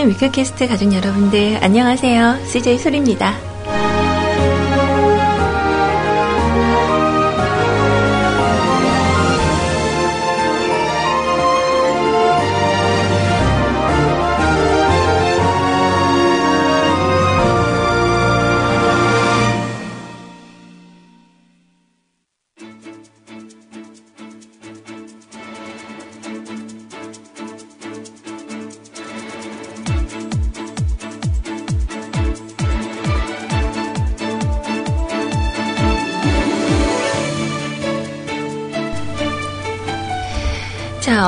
[0.00, 2.46] 사랑하는 위클캐스트 가족 여러분들 안녕하세요.
[2.46, 3.49] CJ 소리입니다.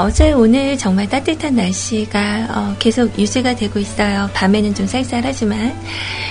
[0.03, 4.29] 어 제 오늘 정말 따뜻한 날씨가 어, 계속 유지가 되고 있어요.
[4.35, 5.81] 밤에는 좀 쌀쌀하지만.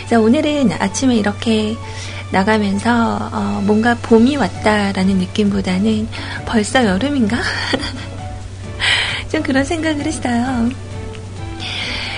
[0.09, 1.77] 자, 오늘은 아침에 이렇게
[2.33, 6.05] 나가면서 어, 뭔가 봄이 왔다라는 느낌보다는
[6.45, 7.37] 벌써 여름인가?
[9.31, 10.69] 좀 그런 생각을 했어요.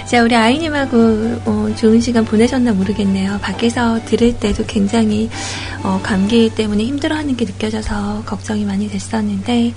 [0.07, 3.37] 자, 우리 아이님하고 어, 좋은 시간 보내셨나 모르겠네요.
[3.43, 5.29] 밖에서 들을 때도 굉장히
[5.83, 9.73] 어, 감기 때문에 힘들어하는 게 느껴져서 걱정이 많이 됐었는데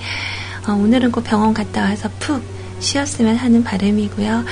[0.66, 2.42] 어, 오늘은 꼭 병원 갔다 와서 푹
[2.80, 4.44] 쉬었으면 하는 바람이고요.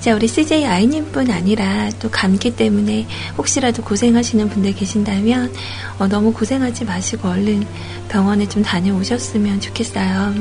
[0.00, 5.52] 자, 우리 CJ 아이님뿐 아니라 또 감기 때문에 혹시라도 고생하시는 분들 계신다면
[5.98, 7.66] 어, 너무 고생하지 마시고 얼른
[8.08, 10.34] 병원에 좀 다녀오셨으면 좋겠어요.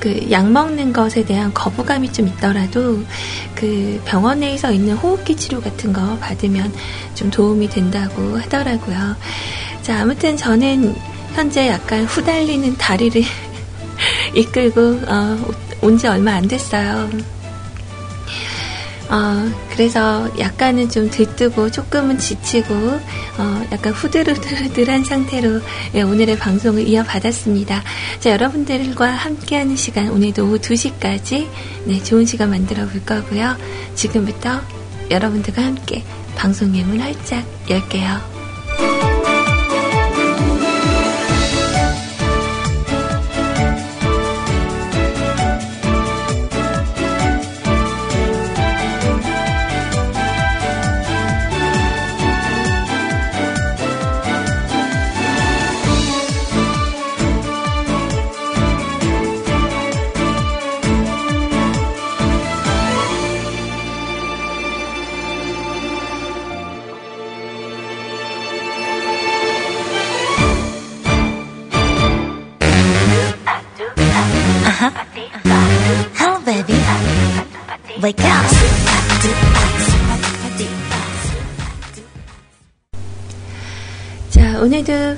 [0.00, 3.02] 그 약 먹는 것에 대한 거부감이 좀 있더라도
[3.54, 6.70] 그 병원에서 있는 호흡기 치료 같은 거 받으면
[7.14, 9.16] 좀 도움이 된다고 하더라고요.
[9.80, 10.94] 자, 아무튼 저는
[11.34, 13.22] 현재 약간 후달리는 다리를
[14.34, 17.10] 이끌고 어, 온지 얼마 안 됐어요.
[19.10, 25.60] 어, 그래서 약간은 좀 들뜨고 조금은 지치고 어, 약간 후들후들한 상태로
[25.94, 27.82] 예, 오늘의 방송을 이어받았습니다.
[28.20, 31.48] 자, 여러분들과 함께하는 시간 오늘도 오후 2시까지
[31.84, 33.56] 네, 좋은 시간 만들어 볼 거고요.
[33.94, 34.60] 지금부터
[35.10, 36.02] 여러분들과 함께
[36.36, 38.33] 방송 예문 활짝 열게요.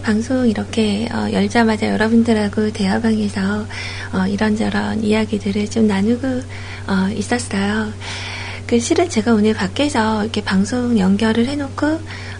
[0.06, 3.66] 방송 이렇게 어, 열자마자 여러분들하고 대화방에서
[4.12, 6.28] 어, 이런저런 이야기들을 좀 나누고
[6.86, 7.92] 어, 있었어요.
[8.68, 11.86] 그 실은 제가 오늘 밖에서 이렇게 방송 연결을 해놓고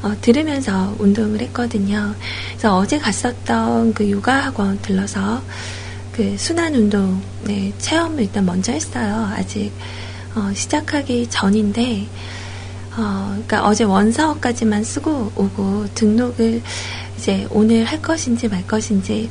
[0.03, 2.15] 어, 들으면서 운동을 했거든요.
[2.51, 5.43] 그래서 어제 갔었던 그 요가 학원 들러서
[6.13, 9.29] 그 순환 운동 네, 체험을 일단 먼저 했어요.
[9.35, 9.73] 아직
[10.37, 12.07] 어, 시작하기 전인데
[12.97, 16.63] 어, 그러니까 어제 원서까지만 쓰고 오고 등록을
[17.17, 19.31] 이제 오늘 할 것인지 말 것인지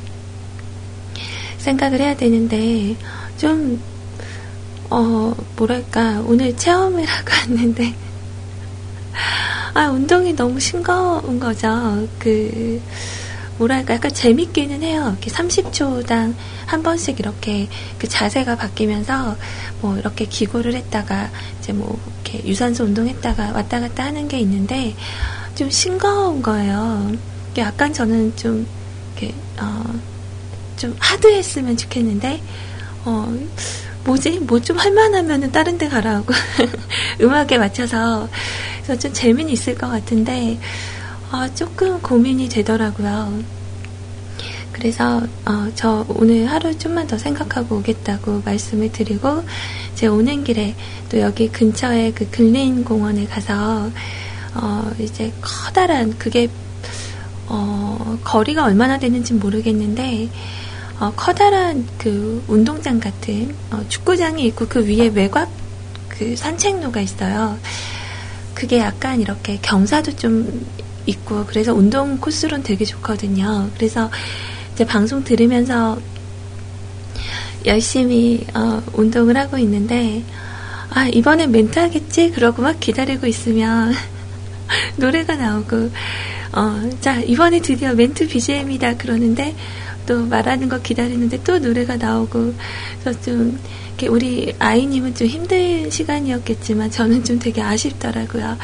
[1.58, 2.96] 생각을 해야 되는데
[3.38, 3.80] 좀
[4.90, 7.94] 어, 뭐랄까 오늘 체험을 하고 왔는데
[9.74, 12.08] 아 운동이 너무 싱거운 거죠.
[12.18, 12.80] 그
[13.58, 15.08] 뭐랄까 약간 재밌기는 해요.
[15.12, 16.34] 이렇게 30초당
[16.66, 17.68] 한 번씩 이렇게
[17.98, 19.36] 그 자세가 바뀌면서
[19.80, 21.30] 뭐 이렇게 기구를 했다가
[21.60, 24.94] 이제 뭐 이렇게 유산소 운동했다가 왔다 갔다 하는 게 있는데
[25.54, 27.12] 좀 싱거운 거예요.
[27.62, 28.66] 약간 저는 좀
[29.16, 30.16] 이렇게 어
[30.76, 32.40] 좀 하드했으면 좋겠는데
[33.04, 33.34] 어
[34.04, 36.32] 뭐지 뭐 좀 할만하면은 다른 데 가라고
[37.20, 38.28] 음악에 맞춰서
[38.82, 40.58] 그래서 좀 재미는 있을 것 같은데
[41.32, 43.42] 어, 조금 고민이 되더라고요.
[44.70, 49.42] 그래서 어, 저 오늘 하루 좀만 더 생각하고 오겠다고 말씀을 드리고
[49.94, 50.76] 제 오는 길에
[51.08, 53.90] 또 여기 근처에 그 근린 공원에 가서
[54.54, 56.48] 어, 이제 커다란 그게
[57.48, 60.28] 어, 거리가 얼마나 되는지 모르겠는데
[60.98, 65.48] 어, 커다란 그 운동장 같은 어, 축구장이 있고 그 위에 외곽
[66.08, 67.58] 그 산책로가 있어요.
[68.54, 70.66] 그게 약간 이렇게 경사도 좀
[71.04, 73.70] 있고 그래서 운동 코스로는 되게 좋거든요.
[73.76, 74.10] 그래서
[74.72, 75.98] 이제 방송 들으면서
[77.66, 80.22] 열심히 어, 운동을 하고 있는데
[80.90, 83.92] 아 이번엔 멘트 하겠지 그러고 막 기다리고 있으면
[84.96, 85.90] 노래가 나오고
[86.56, 89.54] 어, 자 이번에 드디어 멘트 BGM이다 그러는데
[90.06, 92.54] 또 말하는 거 기다리는데 또 노래가 나오고
[93.00, 93.60] 그래서 좀
[94.08, 98.56] 우리 아이님은 좀 힘든 시간이었겠지만 저는 좀 되게 아쉽더라고요.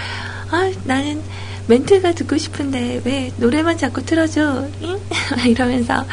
[0.50, 1.20] 아 나는
[1.66, 4.68] 멘트가 듣고 싶은데 왜 노래만 자꾸 틀어줘?
[4.82, 4.98] 응?
[5.46, 6.06] 이러면서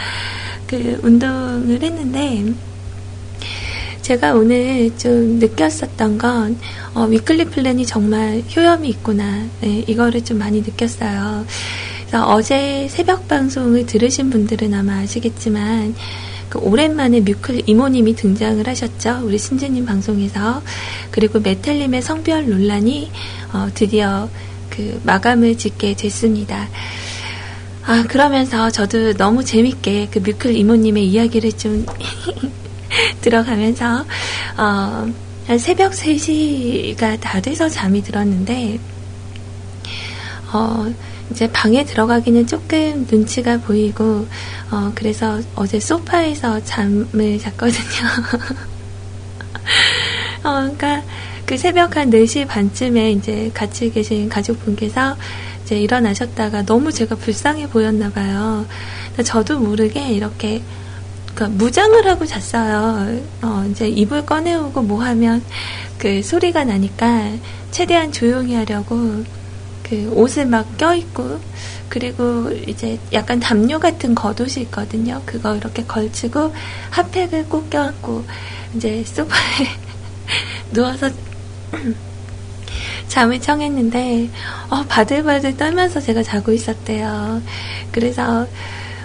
[0.67, 2.53] 그 운동을 했는데
[4.09, 6.57] 제가 오늘 좀 느꼈었던 건
[6.95, 9.45] 어, 위클리 플랜이 정말 효염이 있구나.
[9.61, 11.45] 네, 이거를 좀 많이 느꼈어요.
[11.99, 15.93] 그래서 어제 새벽 방송을 들으신 분들은 아마 아시겠지만
[16.49, 19.21] 그 오랜만에 뮤클 이모님이 등장을 하셨죠.
[19.25, 20.63] 우리 신재님 방송에서.
[21.11, 23.11] 그리고 메텔님의 성별 논란이
[23.53, 24.27] 어, 드디어
[24.71, 26.67] 그 마감을 짓게 됐습니다.
[27.85, 31.85] 아, 그러면서 저도 너무 재밌게 그 뮤클 이모님의 이야기를 좀
[33.21, 34.05] 들어가면서,
[34.57, 35.07] 어,
[35.47, 38.79] 한 새벽 3시가 다 돼서 잠이 들었는데,
[40.53, 40.91] 어,
[41.31, 44.27] 이제 방에 들어가기는 조금 눈치가 보이고,
[44.71, 48.07] 어, 그래서 어제 소파에서 잠을 잤거든요.
[50.43, 51.03] 어, 그러니까
[51.45, 55.17] 그 새벽 한 4시 반쯤에 이제 같이 계신 가족분께서
[55.63, 58.65] 이제 일어나셨다가 너무 제가 불쌍해 보였나 봐요.
[59.23, 60.61] 저도 모르게 이렇게
[61.39, 63.21] 그러니까 무장을 하고 잤어요.
[63.41, 65.41] 어, 이제 이불 꺼내오고 뭐 하면
[65.97, 67.31] 그 소리가 나니까
[67.71, 69.23] 최대한 조용히 하려고
[69.81, 71.39] 그 옷을 막 껴입고
[71.87, 75.21] 그리고 이제 약간 담요 같은 겉옷이 있거든요.
[75.25, 76.53] 그거 이렇게 걸치고
[76.89, 78.25] 핫팩을 꼭 껴안고
[78.75, 79.39] 이제 소파에
[80.73, 81.09] 누워서
[83.07, 84.29] 잠을 청했는데
[84.69, 87.41] 어, 바들바들 떨면서 제가 자고 있었대요.
[87.93, 88.45] 그래서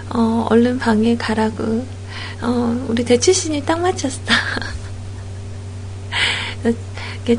[0.09, 1.94] 어, 얼른 방에 가라고
[2.41, 4.21] 어, 우리 대치신이 딱 맞췄어.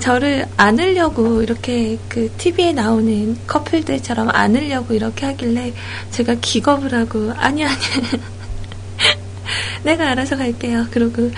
[0.00, 5.72] 저를 안으려고 이렇게 그 TV에 나오는 커플들처럼 안으려고 이렇게 하길래
[6.10, 7.76] 제가 기겁을 하고 아니 아니
[9.84, 10.86] 내가 알아서 갈게요.
[10.90, 11.30] 그리고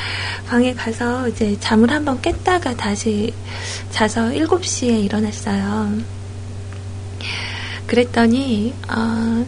[0.47, 3.35] 방에 가서 이제 잠을 한번 깼다가 다시
[3.91, 5.99] 자서 7시에 일어났어요.
[7.87, 9.45] 그랬더니 어,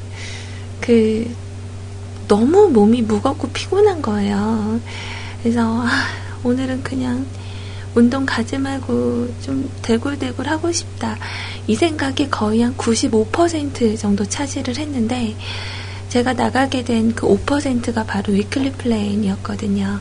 [0.83, 1.35] 그
[2.31, 4.81] 너무 몸이 무겁고 피곤한 거예요.
[5.43, 5.89] 그래서 아,
[6.45, 7.27] 오늘은 그냥
[7.97, 11.19] 운동 가지 말고 좀 대굴대굴 하고 싶다.
[11.67, 15.35] 이 생각이 거의 한 95% 정도 차지를 했는데
[16.09, 19.99] 제가 나가게 된 그 5%가 바로 weekly plan이었거든요.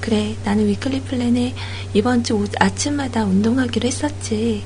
[0.00, 1.54] 그래, 나는 weekly plan에
[1.94, 4.64] 이번 주 아침마다 운동하기로 했었지.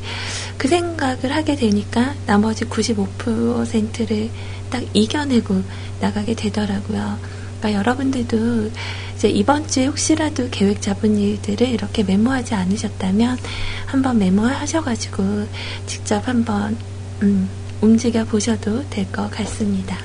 [0.59, 4.31] 그 생각을 하게 되니까 나머지 95%를
[4.71, 5.63] 딱 이겨내고
[6.01, 7.19] 나가게 되더라고요.
[7.61, 8.71] 그러니까 여러분들도
[9.15, 13.39] 이제 이번 주에 혹시라도 계획 잡은 일들을 이렇게 메모하지 않으셨다면
[13.87, 15.47] 한번 메모하셔가지고
[15.87, 16.77] 직접 한번
[17.23, 17.49] 음,
[17.81, 19.97] 움직여 보셔도 될 것 같습니다.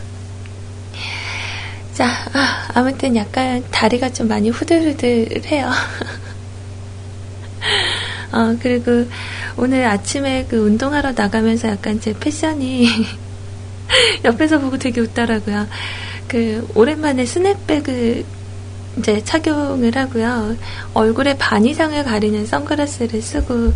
[1.94, 2.08] 자,
[2.74, 5.70] 아, 무튼 약간 다리가 좀 많이 후들후들해요.
[8.32, 9.06] 어, 그리고
[9.58, 12.88] 오늘 아침에 그 운동하러 나가면서 약간 제 패션이
[14.26, 15.68] 옆에서 보고 되게 웃더라고요.
[16.28, 18.26] 그 오랜만에 스냅백을
[18.98, 20.58] 이제 착용을 하고요.
[20.94, 23.74] 얼굴에 반 이상을 가리는 선글라스를 쓰고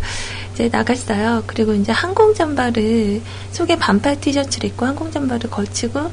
[0.52, 1.44] 이제 나갔어요.
[1.46, 6.12] 그리고 이제 항공 잠바를 속에 반팔 티셔츠를 입고 항공 잠바를 걸치고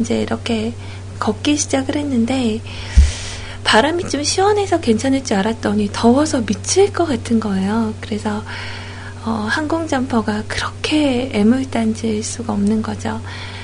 [0.00, 0.74] 이제 이렇게
[1.18, 2.60] 걷기 시작을 했는데
[3.64, 7.94] 바람이 좀 시원해서 괜찮을 줄 알았더니 더워서 미칠 것 같은 거예요.
[8.00, 8.42] 그래서
[9.24, 13.20] 어, 항공 점퍼가 그렇게 애물단지일 수가 없는 거죠.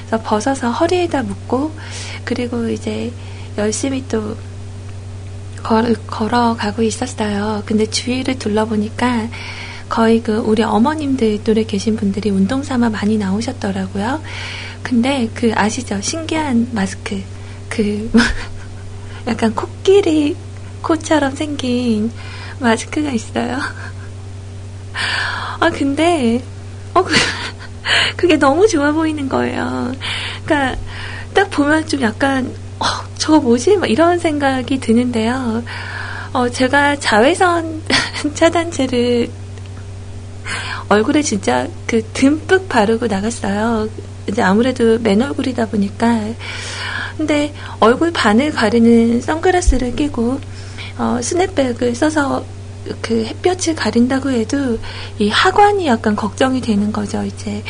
[0.07, 1.73] 그래서 벗어서 허리에다 묶고
[2.25, 3.13] 그리고 이제
[3.57, 4.37] 열심히 또
[5.63, 7.63] 걸, 걸어가고 있었어요.
[7.67, 9.29] 근데 주위를 둘러보니까
[9.89, 14.23] 거의 그 우리 어머님들 또래 계신 분들이 운동 삼아 많이 나오셨더라고요.
[14.83, 16.01] 근데 그 아시죠?
[16.01, 17.21] 신기한 마스크.
[17.69, 18.11] 그
[19.27, 20.37] 약간 코끼리
[20.83, 22.11] 코처럼 생긴
[22.61, 23.59] 마스크가 있어요.
[25.61, 26.43] 아 근데
[26.95, 27.15] 어 그,
[28.17, 29.93] 그게 너무 좋아 보이는 거예요.
[30.45, 30.81] 그러니까
[31.35, 32.85] 딱 보면 좀 약간 어
[33.17, 33.77] 저거 뭐지?
[33.77, 35.63] 막 이런 생각이 드는데요.
[36.33, 37.83] 어 제가 자외선
[38.35, 39.31] 차단제를
[40.89, 43.89] 얼굴에 진짜 그 듬뿍 바르고 나갔어요.
[44.27, 46.21] 이제 아무래도 맨 얼굴이다 보니까
[47.17, 50.41] 근데 얼굴 반을 가리는 선글라스를 끼고
[50.99, 52.45] 어, 스냅백을 써서
[53.03, 54.79] 그 햇볕을 가린다고 해도
[55.19, 57.25] 이 하관이 약간 걱정이 되는 거죠.
[57.25, 57.63] 이제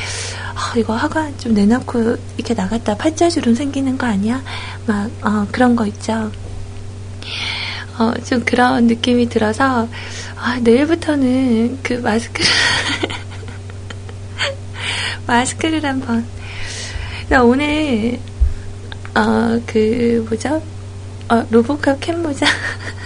[0.54, 4.42] 어, 이거 하관 좀 내놓고 이렇게 나갔다 팔자주름 생기는 거 아니야?
[4.87, 6.30] 막 어, 그런 거 있죠.
[7.98, 9.88] 어, 좀 그런 느낌이 들어서
[10.37, 12.46] 아, 내일부터는 그 마스크를
[15.26, 16.25] 마스크를 한번
[17.28, 18.18] 나 오늘
[19.14, 20.62] 어, 그 뭐죠?
[21.28, 22.46] 어, 로보캅 캔 모자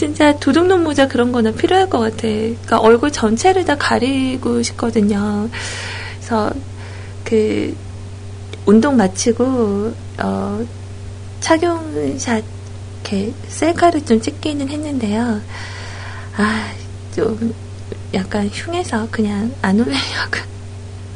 [0.00, 2.22] 진짜 도둑놈 모자 그런 거는 필요할 것 같아.
[2.22, 5.50] 그러니까 얼굴 전체를 다 가리고 싶거든요.
[6.16, 6.50] 그래서
[7.22, 7.76] 그
[8.64, 9.92] 운동 마치고
[10.22, 10.66] 어
[11.40, 12.42] 착용샷
[13.02, 15.42] 이렇게 셀카를 좀 찍기는 했는데요.
[16.38, 16.72] 아,
[17.14, 17.54] 좀
[18.14, 20.38] 약간 흉해서 그냥 안 올리려고.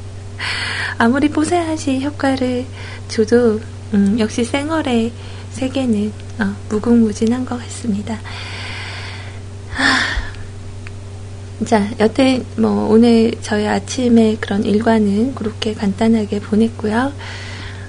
[0.99, 2.67] 아무리 뽀세하시 효과를
[3.09, 3.63] 줘도
[3.95, 5.11] 음, 역시 생얼의
[5.53, 8.21] 세계는 어, 무궁무진한 것 같습니다.
[11.67, 17.11] 자, 여튼 뭐 오늘 저희 아침에 그런 일과는 그렇게 간단하게 보냈고요.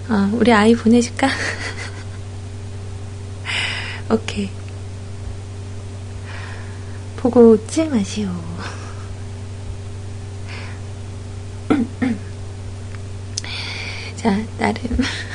[0.07, 1.27] 어, 우리 아이 보내줄까?
[4.09, 4.49] 오케이.
[7.17, 8.29] 보고 웃지 마시오.
[14.15, 14.97] 자, 나름.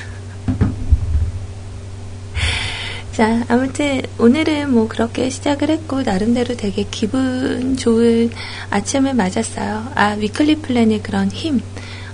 [3.20, 8.30] 자, 아무튼 오늘은 뭐 그렇게 시작을 했고 나름대로 되게 기분 좋은
[8.70, 9.92] 아침을 맞았어요.
[9.94, 11.60] 아, 위클리 플랜의 그런 힘.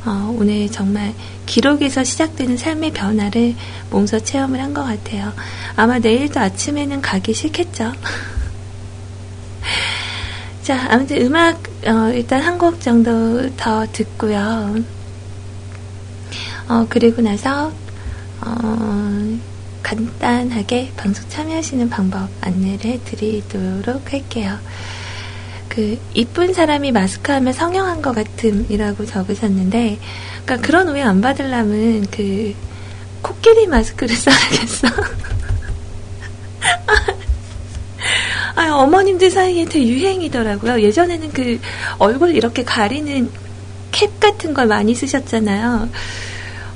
[0.05, 1.15] 어, 오늘 정말
[1.47, 3.55] 기록에서 시작되는 삶의 변화를
[3.91, 5.33] 몸소 체험을 한 것 같아요.
[5.77, 7.93] 아마 내일도 아침에는 가기 싫겠죠.
[10.65, 14.75] 자, 아무튼 음악 어, 일단 한 곡 정도 더 듣고요.
[16.69, 17.71] 어, 그리고 나서
[18.41, 19.39] 어,
[19.87, 24.59] 간단하게 방송 참여하시는 방법 안내를 해드리도록 할게요.
[25.69, 29.99] 그 이쁜 사람이 마스크 하면 성형한 것 같음이라고 적으셨는데,
[30.45, 32.53] 그러니까 그런 오해 안 받으려면 그
[33.23, 34.89] 코끼리 마스크를 써야겠어.
[38.57, 40.83] 아, 어머님들 사이에 되게 유행이더라고요.
[40.83, 41.61] 예전에는 그
[41.99, 43.31] 얼굴 이렇게 가리는
[43.93, 45.89] 캡 같은 걸 많이 쓰셨잖아요.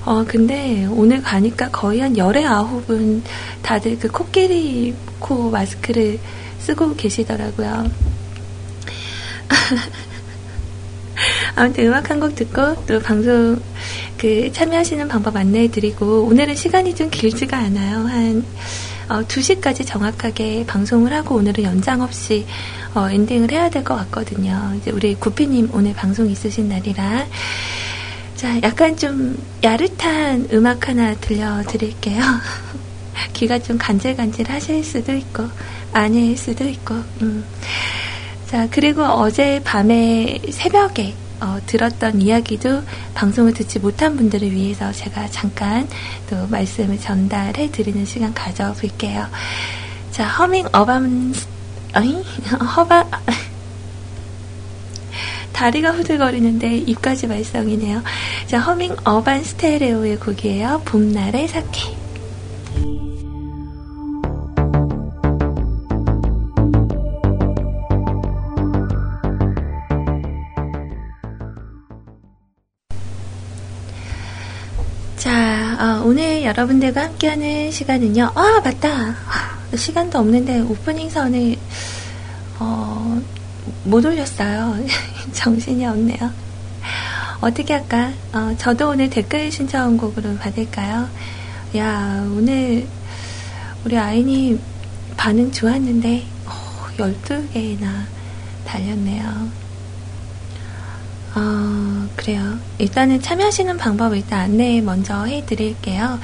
[0.04, 3.22] 어, 근데 오늘 가니까 거의 한 열에 아홉은
[3.62, 6.18] 다들 그 코끼리 코 마스크를
[6.58, 7.90] 쓰고 계시더라고요.
[11.56, 13.60] 아무튼 음악 한 곡 듣고 또 방송
[14.16, 17.98] 그 참여하시는 방법 안내해 드리고 오늘은 시간이 좀 길지가 않아요.
[18.06, 18.44] 한
[19.08, 22.46] 어, 2시까지 정확하게 방송을 하고 오늘은 연장 없이
[22.94, 24.72] 어, 엔딩을 해야 될 것 같거든요.
[24.78, 27.26] 이제 우리 구피님 오늘 방송 있으신 날이라
[28.40, 32.22] 자, 약간 좀 야릇한 음악 하나 들려드릴게요.
[33.34, 35.46] 귀가 좀 간질간질 하실 수도 있고,
[35.92, 37.44] 아닐 수도 있고, 음.
[38.46, 42.82] 자, 그리고 어제 밤에 새벽에 어, 들었던 이야기도
[43.12, 45.86] 방송을 듣지 못한 분들을 위해서 제가 잠깐
[46.30, 49.26] 또 말씀을 전달해 드리는 시간 가져볼게요.
[50.12, 51.34] 자, 허밍 어반,
[51.94, 52.24] 어이?
[52.74, 53.04] 허바,
[55.60, 58.02] 다리가 후들거리는데 입까지 말썽이네요.
[58.46, 60.80] 자, 허밍 어반 스테레오의 곡이에요.
[60.86, 61.94] 봄날의 사케.
[75.16, 78.32] 자, 어, 오늘 여러분들과 함께하는 시간은요.
[78.34, 79.14] 아, 맞다.
[79.76, 81.56] 시간도 없는데 오프닝 선을
[82.60, 83.20] 어,
[83.84, 84.78] 못 올렸어요.
[85.32, 86.30] 정신이 없네요.
[87.40, 88.12] 어떻게 할까?
[88.32, 91.08] 어, 저도 오늘 댓글 신청곡으로 받을까요?
[91.76, 92.86] 야, 오늘
[93.84, 94.60] 우리 아이님
[95.16, 98.04] 반응 좋았는데, 어, 12개나
[98.66, 99.48] 달렸네요.
[101.34, 102.58] 어, 그래요.
[102.78, 106.18] 일단은 참여하시는 방법 일단 안내 먼저 해드릴게요.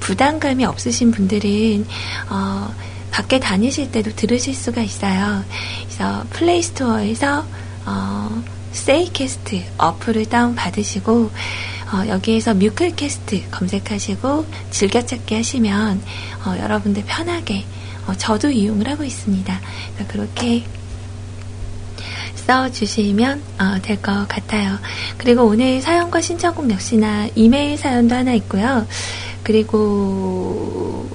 [0.00, 1.86] 부담감이 없으신 분들은
[2.30, 2.74] 어,
[3.10, 5.44] 밖에 다니실 때도 들으실 수가 있어요.
[5.84, 7.44] 그래서 플레이스토어에서
[7.86, 11.30] 어, 세이캐스트 어플을 다운 받으시고
[11.92, 16.02] 어, 여기에서 뮤클캐스트 검색하시고 즐겨찾기 하시면
[16.44, 17.64] 어, 여러분들 편하게
[18.06, 19.60] 어, 저도 이용을 하고 있습니다.
[20.08, 20.64] 그렇게
[22.46, 24.78] 써주시면 어, 될것 같아요.
[25.18, 28.86] 그리고 오늘 사연과 신청곡 역시나 이메일 사연도 하나 있고요.
[29.42, 31.08] 그리고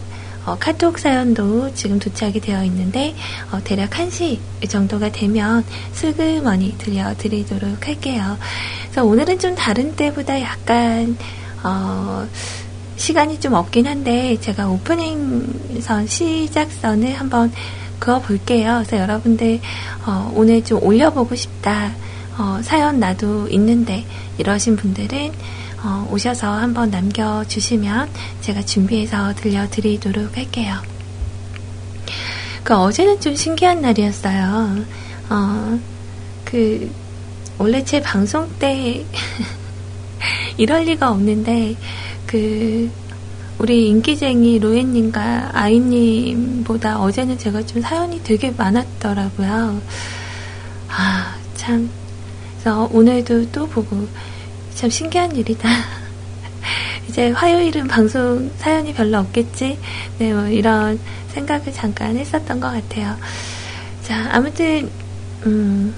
[0.45, 3.15] 어, 카톡 사연도 지금 도착이 되어 있는데
[3.51, 5.63] 어, 대략 1시 정도가 되면
[5.93, 8.37] 슬그머니 들려드리도록 할게요.
[8.91, 11.17] 그래서 오늘은 좀 다른 때보다 약간
[11.63, 12.27] 어,
[12.97, 17.53] 시간이 좀 없긴 한데 제가 오프닝선 시작선을 한번
[17.99, 18.83] 그어 볼게요.
[18.85, 19.61] 그래서 여러분들
[20.05, 21.93] 어, 오늘 좀 올려보고 싶다.
[22.37, 24.05] 어, 사연 나도 있는데
[24.37, 25.31] 이러신 분들은
[25.83, 28.09] 어, 오셔서 한번 남겨주시면
[28.41, 30.75] 제가 준비해서 들려드리도록 할게요.
[32.65, 34.83] 그 어제는 좀 신기한 날이었어요.
[35.29, 35.79] 어,
[36.43, 36.91] 그
[37.57, 39.05] 원래 제 방송 때
[40.57, 41.75] 이럴 리가 없는데
[42.25, 42.89] 그
[43.57, 49.81] 우리 인기쟁이 로엔님과 아이님보다 어제는 제가 좀 사연이 되게 많았더라고요.
[50.87, 51.89] 아, 참.
[52.53, 54.07] 그래서 오늘도 또 보고
[54.73, 55.69] 참 신기한 일이다.
[57.07, 59.77] 이제 화요일은 방송 사연이 별로 없겠지?
[60.17, 63.15] 네, 뭐 이런 생각을 잠깐 했었던 것 같아요.
[64.01, 64.89] 자, 아무튼,
[65.45, 65.93] 음,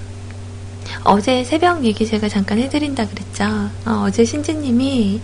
[1.04, 3.44] 어제 새벽 얘기 제가 잠깐 해드린다 그랬죠.
[3.84, 5.20] 어, 제 신지님이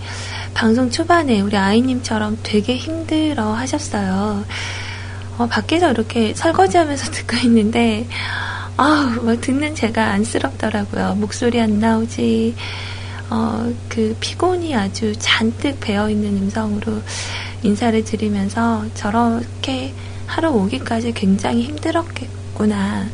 [0.52, 4.44] 방송 초반에 우리 아이님처럼 되게 힘들어 하셨어요.
[5.38, 8.06] 어, 밖에서 이렇게 설거지 하면서 듣고 있는데,
[8.76, 11.14] 아우, 막 듣는 제가 안쓰럽더라고요.
[11.14, 12.54] 목소리 안 나오지.
[13.30, 17.00] 어, 그 피곤이 아주 잔뜩 배어 있는 음성으로
[17.62, 19.94] 인사를 드리면서 저렇게
[20.26, 23.06] 하루 오기까지 굉장히 힘들었겠구나.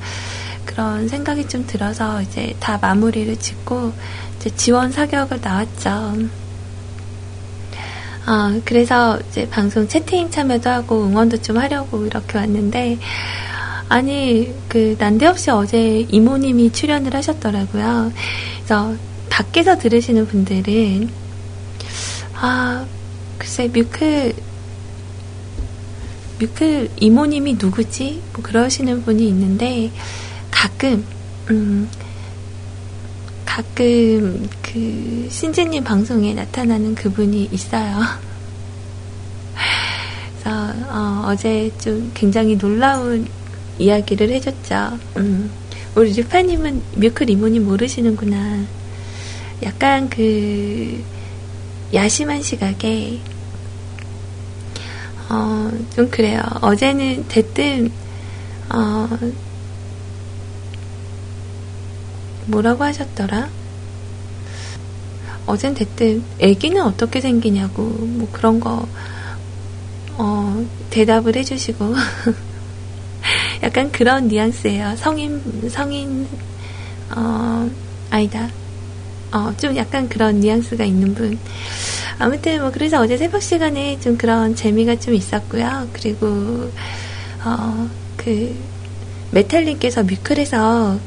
[0.66, 3.92] 그런 생각이 좀 들어서 이제 다 마무리를 짓고
[4.37, 5.90] 이제 지원 사격을 나왔죠.
[8.26, 12.98] 어, 그래서 이제 방송 채팅 참여도 하고 응원도 좀 하려고 이렇게 왔는데,
[13.88, 18.12] 아니, 그, 난데없이 어제 이모님이 출연을 하셨더라고요.
[18.57, 18.96] 그래서
[19.37, 21.11] 밖에서 들으시는 분들은
[22.40, 22.87] 아
[23.37, 24.35] 글쎄 뮤클
[26.40, 28.22] 뮤클 이모님이 누구지?
[28.33, 29.90] 뭐 그러시는 분이 있는데
[30.57, 31.05] 가끔
[31.51, 31.87] 음
[33.45, 38.01] 가끔 그 신지님 방송에 나타나는 그분이 있어요.
[40.42, 43.29] 그래서 어, 제좀 굉장히 놀라운
[43.79, 44.99] 이야기를 해줬죠.
[45.19, 45.51] 음,
[45.95, 48.64] 우리 류파님은 뮤클 이모님 모르시는구나.
[49.62, 51.03] 약간 그
[51.92, 53.21] 야심한 시각에
[55.29, 56.40] 어, 좀 그래요.
[56.62, 57.90] 어제는 대뜸
[58.71, 59.09] 어,
[62.47, 63.49] 뭐라고 하셨더라?
[65.47, 68.87] 어젠 대뜸 애기는 어떻게 생기냐고 뭐 그런 거
[70.19, 71.95] 어, 대답을 해주시고
[73.63, 74.97] 약간 그런 뉘앙스예요.
[74.97, 76.27] 성인 성인
[77.15, 77.71] 어,
[78.11, 78.49] 아니다.
[79.33, 81.39] 어, 좀 약간 그런 뉘앙스가 있는 분.
[82.19, 85.89] 아무튼 뭐 그래서 어제 새벽 시간에 좀 그런 재미가 좀 있었고요.
[85.93, 86.71] 그리고
[87.45, 88.57] 어, 그
[89.33, 90.99] 메탈님께서 뮤클에서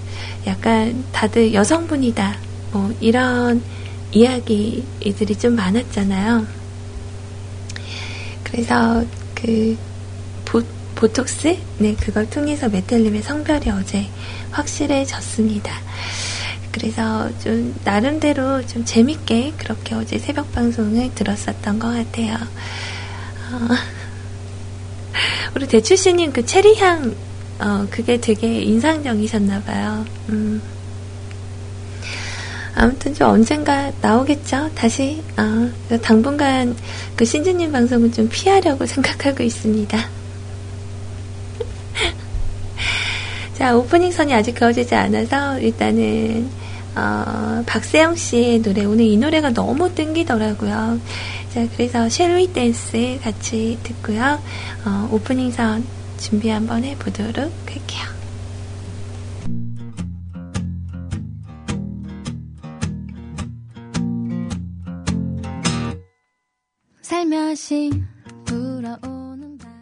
[0.48, 2.38] 약간 다들 여성분이다.
[2.72, 3.62] 뭐 이런
[4.12, 6.46] 이야기들이 좀 많았잖아요.
[8.44, 9.04] 그래서
[9.36, 9.78] 그
[10.46, 10.62] 보,
[10.96, 11.58] 보톡스?
[11.78, 14.08] 네, 그걸 통해서 메텔님의 성별이 어제
[14.52, 15.72] 확실해졌습니다.
[16.72, 22.36] 그래서 좀 나름대로 좀 재밌게 그렇게 어제 새벽 방송을 들었었던 것 같아요.
[23.52, 23.68] 어,
[25.56, 27.16] 우리 대출씨님 그 체리향
[27.60, 30.06] 어, 그게 되게 인상적이셨나 봐요.
[30.30, 30.62] 음.
[32.76, 34.70] 아무튼 좀 언젠가 나오겠죠?
[34.74, 35.70] 다시, 어,
[36.02, 36.74] 당분간
[37.16, 39.98] 그 신지님 방송은 좀 피하려고 생각하고 있습니다.
[43.56, 46.50] 자, 오프닝 선이 아직 그어지지 않아서 일단은
[46.96, 51.00] 어, 박세영 씨의 노래 오늘 이 노래가 너무 땡기더라고요.
[51.54, 54.40] 자, 그래서 쉘위 댄스 같이 듣고요.
[54.86, 55.84] 어, 오프닝 선
[56.20, 58.20] 준비 한번 해보도록 할게요.
[67.60, 67.92] 다시
[68.46, 69.76] 불어오는 바람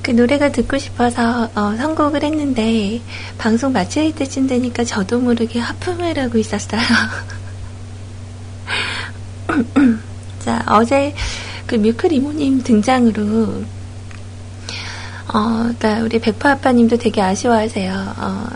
[0.00, 3.02] 그 노래가 듣고 싶어서 어, 선곡을 했는데
[3.36, 6.80] 방송 마칠 때쯤 되니까 저도 모르게 하품을 하고 있었어요.
[10.40, 11.14] 자 어제
[11.66, 13.64] 그 뮤클 이모님 등장으로
[15.34, 17.92] 어, 그러니까 우리 백퍼 아빠님도 되게 아쉬워하세요.
[17.92, 18.46] 어,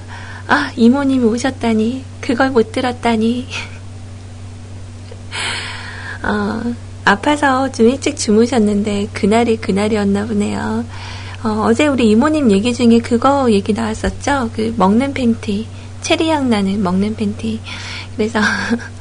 [0.47, 3.49] 아 이모님이 오셨다니 그걸 못 들었다니.
[6.23, 6.63] 어,
[7.05, 10.85] 아파서 좀 일찍 주무셨는데 그날이 그날이었나 보네요.
[11.43, 14.51] 어, 제 우리 이모님 얘기 중에 그거 얘기 나왔었죠?
[14.55, 15.67] 그 먹는 팬티.
[16.03, 17.59] 체리향 나는 먹는 팬티.
[18.17, 18.39] 그래서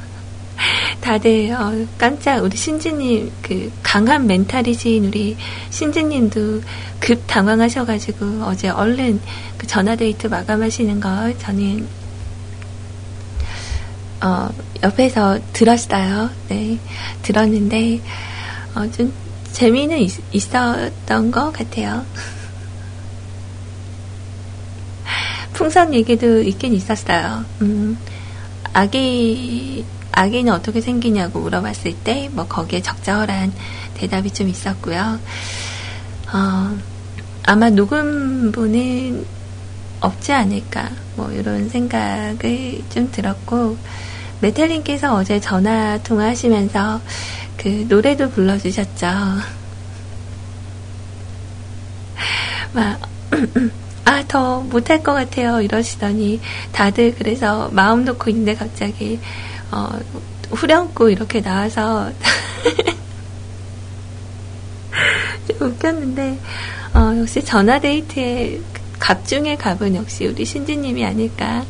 [1.00, 5.36] 다들 어, 깜짝 우리 신지님 그 강한 멘탈이신 우리
[5.70, 6.62] 신지님도
[7.00, 9.20] 급 당황하셔가지고 어제 얼른
[9.56, 11.86] 그 전화데이트 마감하시는 걸 저는
[14.20, 14.48] 어,
[14.82, 16.30] 옆에서 들었어요.
[16.48, 16.78] 네,
[17.22, 18.00] 들었는데
[18.74, 19.12] 어, 좀
[19.52, 22.04] 재미는 있, 있었던 것 같아요.
[25.52, 27.44] 풍선 얘기도 있긴 있었어요.
[27.62, 27.98] 음,
[28.72, 29.84] 아기
[30.18, 33.52] 아기는 어떻게 생기냐고 물어봤을 때, 뭐, 거기에 적절한
[33.94, 35.20] 대답이 좀 있었고요.
[36.32, 36.76] 어,
[37.44, 39.24] 아마 녹음본은
[40.00, 43.76] 없지 않을까, 뭐, 이런 생각을 좀 들었고,
[44.40, 47.00] 메텔님께서 어제 전화 통화하시면서
[47.56, 49.06] 그 노래도 불러주셨죠.
[52.74, 53.00] 막,
[54.04, 55.60] 아, 더 못할 것 같아요.
[55.60, 56.40] 이러시더니
[56.72, 59.20] 다들 그래서 마음 놓고 있는데 갑자기
[59.70, 59.98] 어,
[60.50, 62.10] 후렴구 이렇게 나와서
[65.48, 66.38] 좀 웃겼는데
[66.94, 68.60] 어, 역시 전화 데이트의
[68.98, 71.64] 갑 중의 갑은 역시 우리 신지님이 아닐까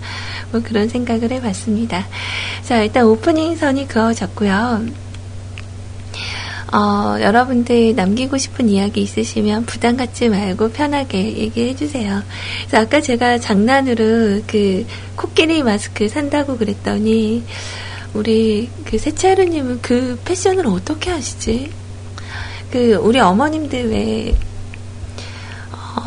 [0.50, 2.06] 뭐 그런 생각을 해봤습니다.
[2.62, 5.08] 자 일단 오프닝 선이 그어졌고요.
[6.72, 12.22] 어, 여러분들 남기고 싶은 이야기 있으시면 부담 갖지 말고 편하게 얘기해 주세요.
[12.72, 17.42] 아까 제가 장난으로 그 코끼리 마스크 산다고 그랬더니
[18.14, 21.70] 우리 그 세차르님은 그 패션을 어떻게 하시지?
[22.70, 24.34] 그 우리 어머님들 왜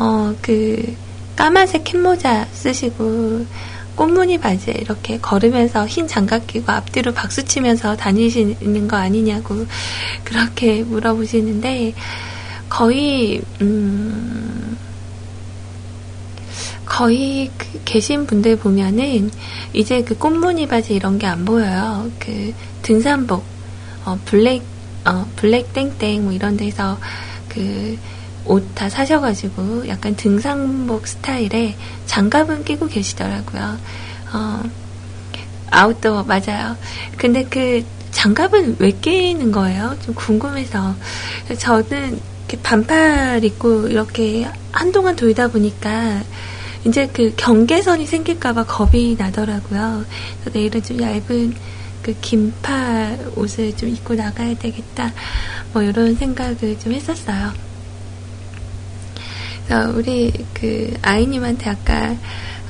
[0.00, 0.94] 어, 그
[1.36, 3.46] 까만색 캡모자 쓰시고
[3.94, 9.66] 꽃무늬 바지에 이렇게 걸으면서 흰 장갑 끼고 앞뒤로 박수 치면서 다니시는 거 아니냐고
[10.24, 11.94] 그렇게 물어보시는데
[12.68, 14.78] 거의 음
[16.84, 19.30] 거의 그 계신 분들 보면은
[19.72, 22.10] 이제 그 꽃무늬 바지 이런 게 안 보여요.
[22.18, 23.44] 그 등산복,
[24.04, 24.62] 어, 블랙,
[25.04, 26.98] 어, 블랙 땡땡 뭐 이런 데서
[27.48, 27.96] 그
[28.44, 33.78] 옷 다 사셔가지고 약간 등산복 스타일에 장갑은 끼고 계시더라고요.
[34.32, 34.62] 어,
[35.70, 36.76] 아웃도어 맞아요.
[37.16, 39.96] 근데 그 장갑은 왜 끼는 거예요?
[40.04, 40.94] 좀 궁금해서.
[41.58, 46.22] 저는 이렇게 반팔 입고 이렇게 한동안 돌다 보니까
[46.84, 50.04] 이제 그 경계선이 생길까봐 겁이 나더라고요.
[50.52, 51.54] 내일은 좀 얇은
[52.02, 55.12] 그 긴팔 옷을 좀 입고 나가야 되겠다.
[55.72, 57.52] 뭐 이런 생각을 좀 했었어요.
[59.66, 62.16] 그래서 우리 그 아이님한테 아까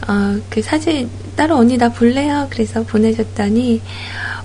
[0.08, 2.48] 어, 그 사진 따로 언니 나 볼래요?
[2.50, 3.80] 그래서 보내줬더니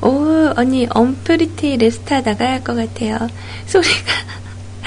[0.01, 3.17] 오 언니 언프리티 랩스타 나가야 할 것 같아요.
[3.65, 4.12] 소리가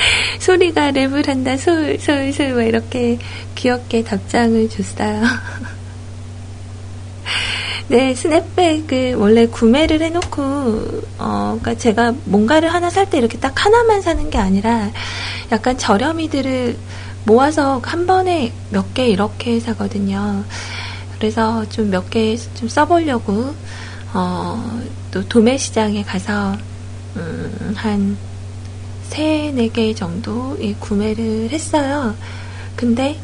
[0.41, 3.19] 소리가 랩을 한다, 솔, 솔, 솔, 뭐 이렇게
[3.55, 5.23] 귀엽게 답장을 줬어요.
[7.89, 10.43] 네, snapback을 원래 구매를 해놓고,
[11.19, 14.91] 어, 그니까 제가 뭔가를 하나 살 때 이렇게 딱 하나만 사는 게 아니라
[15.51, 16.77] 약간 저렴이들을
[17.25, 20.45] 모아서 한 번에 몇 개 이렇게 사거든요.
[21.19, 23.55] 그래서 좀 몇 개 좀 써보려고,
[24.15, 26.57] 어, 또 도매 시장에 가서,
[27.17, 28.17] 음, 한,
[29.11, 32.15] 세 네 개 정도 예, 구매를 했어요.
[32.77, 33.19] 근데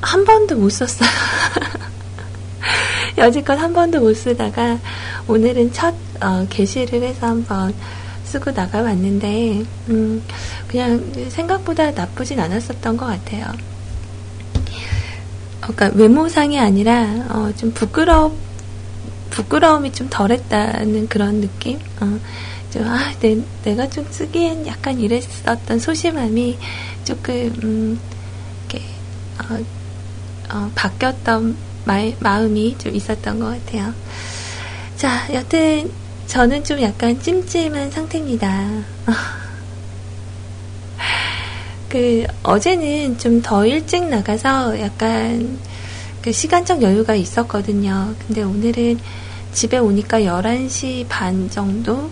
[0.00, 1.08] 한 번도 못 썼어요.
[3.18, 4.78] 여지껏 한 번도 못 쓰다가
[5.28, 7.72] 오늘은 첫 어, 게시를 해서 한번
[8.24, 10.22] 쓰고 나가봤는데 음,
[10.68, 13.46] 그냥 생각보다 나쁘진 않았었던 것 같아요.
[15.62, 18.32] 어, 그러니까 외모상이 아니라 어, 좀 부끄러
[19.30, 21.78] 부끄러움이 좀 덜했다는 그런 느낌.
[22.00, 22.18] 어,
[22.74, 26.58] 좀, 아, 내, 내가 좀 쓰기엔 약간 이랬었던 소심함이
[27.04, 28.00] 조금, 음,
[28.68, 28.84] 이렇게,
[29.38, 29.64] 어,
[30.52, 33.94] 어, 바뀌었던 마, 마음이 좀 있었던 것 같아요.
[34.96, 35.88] 자, 여튼,
[36.26, 38.68] 저는 좀 약간 찜찜한 상태입니다.
[41.88, 45.60] 그, 어제는 좀 더 일찍 나가서 약간
[46.22, 48.16] 그 시간적 여유가 있었거든요.
[48.26, 48.98] 근데 오늘은
[49.52, 52.10] 집에 오니까 11시 반 정도?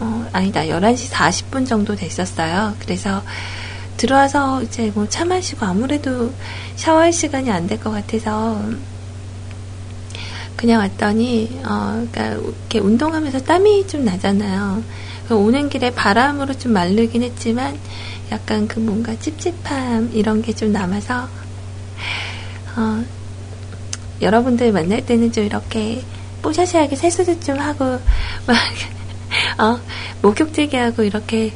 [0.00, 2.74] 어, 아니다, 11시 40분 정도 됐었어요.
[2.80, 3.22] 그래서
[3.96, 6.32] 들어와서 이제 뭐 차 마시고 아무래도
[6.76, 8.60] 샤워할 시간이 안 될 것 같아서
[10.56, 14.82] 그냥 왔더니, 어, 그니까 이렇게 운동하면서 땀이 좀 나잖아요.
[15.30, 17.78] 오는 길에 바람으로 좀 마르긴 했지만
[18.32, 21.28] 약간 그 뭔가 찝찝함 이런 게 좀 남아서
[22.76, 23.04] 어,
[24.20, 26.02] 여러분들 만날 때는 좀 이렇게
[26.42, 27.84] 뽀샤시하게 세수도 좀 하고
[28.46, 28.56] 막
[29.58, 29.78] 어,
[30.22, 31.52] 목욕제기 하고 이렇게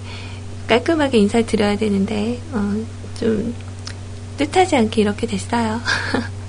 [0.68, 2.74] 깔끔하게 인사를 드려야 되는데 어,
[3.18, 3.54] 좀
[4.36, 5.80] 뜻하지 않게 이렇게 됐어요.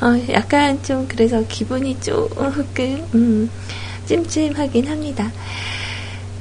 [0.00, 3.50] 어, 약간 좀 그래서 기분이 조금 음,
[4.06, 5.30] 찜찜하긴 합니다.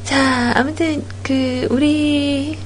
[0.03, 2.57] 자, 아무튼 그 우리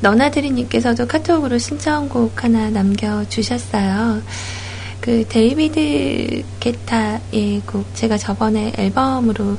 [0.00, 4.22] 너나드리님께서도 카톡으로 신청곡 하나 남겨주셨어요.
[5.02, 9.58] 그 데이비드 게타의 곡 제가 저번에 앨범으로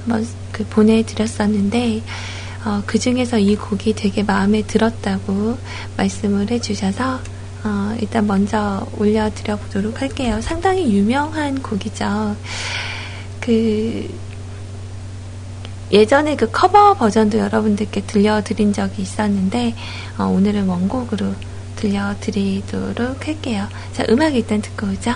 [0.00, 2.02] 한번 그 보내드렸었는데
[2.66, 5.56] 어, 그 중에서 이 곡이 되게 마음에 들었다고
[5.96, 7.20] 말씀을 해주셔서
[7.64, 10.40] 어, 일단 먼저 올려드려 보도록 할게요.
[10.42, 12.36] 상당히 유명한 곡이죠.
[13.40, 14.08] 그
[15.90, 19.74] 예전에 그 커버 버전도 여러분들께 들려드린 적이 있었는데
[20.18, 21.34] 어, 오늘은 원곡으로
[21.82, 23.66] 들려드리도록 할게요.
[23.92, 25.12] 자, 음악 일단 듣고 오죠.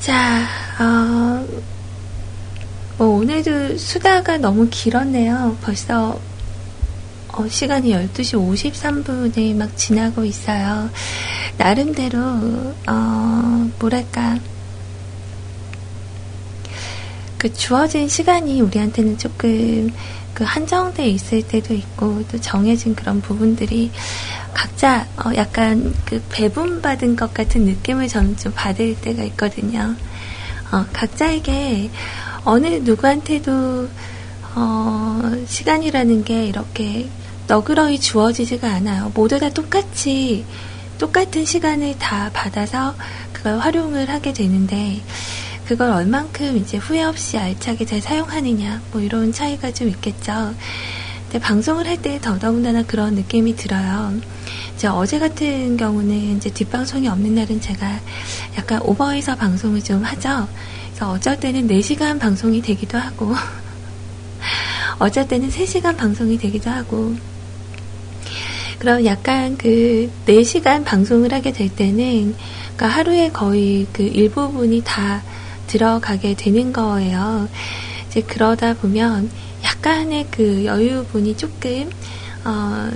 [0.00, 0.46] 자,
[0.78, 1.46] 어,
[2.98, 5.56] 뭐 오늘도 수다가 너무 길었네요.
[5.62, 6.20] 벌써
[7.28, 10.90] 어, 시간이 12시 53분이 막 지나고 있어요.
[11.58, 12.18] 나름대로,
[12.88, 14.38] 어, 뭐랄까,
[17.38, 19.90] 그 주어진 시간이 우리한테는 조금
[20.34, 23.90] 그 한정돼 있을 때도 있고, 또 정해진 그런 부분들이
[24.52, 29.94] 각자 어, 약간 그 배분받은 것 같은 느낌을 저는 좀 받을 때가 있거든요.
[30.72, 31.90] 어, 각자에게
[32.44, 33.88] 어느 누구한테도
[34.54, 37.08] 어, 시간이라는 게 이렇게
[37.48, 39.12] 너그러이 주어지지가 않아요.
[39.14, 40.44] 모두 다 똑같이
[40.98, 42.94] 똑같은 시간을 다 받아서
[43.32, 45.00] 그걸 활용을 하게 되는데
[45.66, 50.54] 그걸 얼만큼 이제 후회 없이 알차게 잘 사용하느냐 뭐 이런 차이가 좀 있겠죠.
[51.24, 54.14] 근데 방송을 할 때 더더군다나 그런 느낌이 들어요.
[54.76, 57.98] 이제 어제 같은 경우는 이제 뒷방송이 없는 날은 제가
[58.58, 60.48] 약간 오버해서 방송을 좀 하죠.
[60.88, 63.34] 그래서 어쩔 때는 4시간 방송이 되기도 하고
[64.98, 67.14] 어쩔 때는 3시간 방송이 되기도 하고
[68.78, 72.34] 그럼 약간 그 4시간 방송을 하게 될 때는
[72.76, 75.22] 그러니까 하루에 거의 그 일부분이 다
[75.66, 77.48] 들어가게 되는 거예요.
[78.08, 79.30] 이제 그러다 보면
[79.64, 81.90] 약간의 그 여유분이 조금
[82.44, 82.90] 어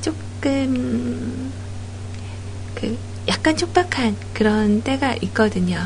[0.00, 1.52] 조금
[2.74, 5.78] 그 약간 촉박한 그런 때가 있거든요.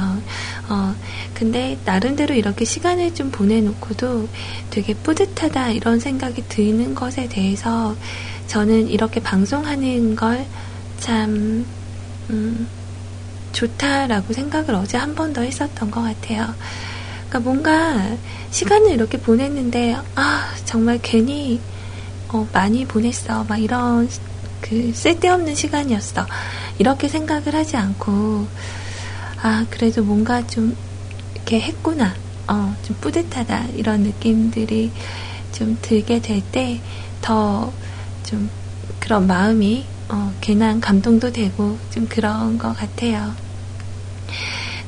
[0.68, 0.94] 어,
[1.34, 4.28] 근데 나름대로 이렇게 시간을 좀 보내놓고도
[4.70, 7.96] 되게 뿌듯하다 이런 생각이 드는 것에 대해서
[8.50, 10.44] 저는 이렇게 방송하는 걸
[10.98, 11.64] 참,
[12.30, 12.66] 음,
[13.52, 16.52] 좋다라고 생각을 어제 한 번 더 했었던 것 같아요.
[17.28, 18.16] 그러니까 뭔가
[18.50, 21.60] 시간을 이렇게 보냈는데, 아, 정말 괜히,
[22.28, 23.44] 어, 많이 보냈어.
[23.44, 24.08] 막 이런,
[24.60, 26.26] 그, 쓸데없는 시간이었어.
[26.80, 28.48] 이렇게 생각을 하지 않고,
[29.42, 30.76] 아, 그래도 뭔가 좀,
[31.36, 32.16] 이렇게 했구나.
[32.48, 33.66] 어, 좀 뿌듯하다.
[33.76, 34.90] 이런 느낌들이
[35.52, 36.80] 좀 들게 될 때,
[37.22, 37.72] 더,
[38.24, 38.50] 좀,
[38.98, 43.32] 그런 마음이, 어, 괜한 감동도 되고, 좀 그런 것 같아요.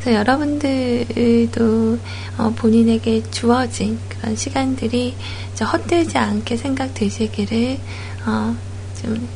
[0.02, 1.98] 그래서 여러분들도
[2.38, 5.14] 어, 본인에게 주어진 그런 시간들이
[5.60, 7.78] 헛되지 않게 생각되시기를
[8.26, 8.56] 어,
[9.00, 9.28] 좀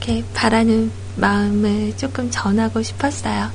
[0.00, 3.50] 이렇게 바라는 마음을 조금 전하고 싶었어요.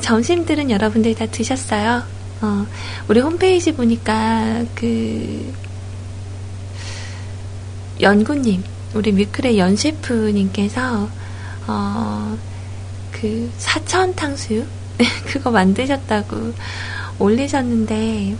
[0.00, 2.02] 점심들은 여러분들이 다 드셨어요.
[2.42, 2.66] 어,
[3.08, 5.52] 우리 홈페이지 보니까 그
[8.00, 8.62] 연구님,
[8.94, 11.08] 우리 뮤클의 연셰프님께서
[11.66, 12.38] 어,
[13.12, 14.66] 그 사천 탕수육
[15.26, 16.52] 그거 만드셨다고
[17.18, 18.36] 올리셨는데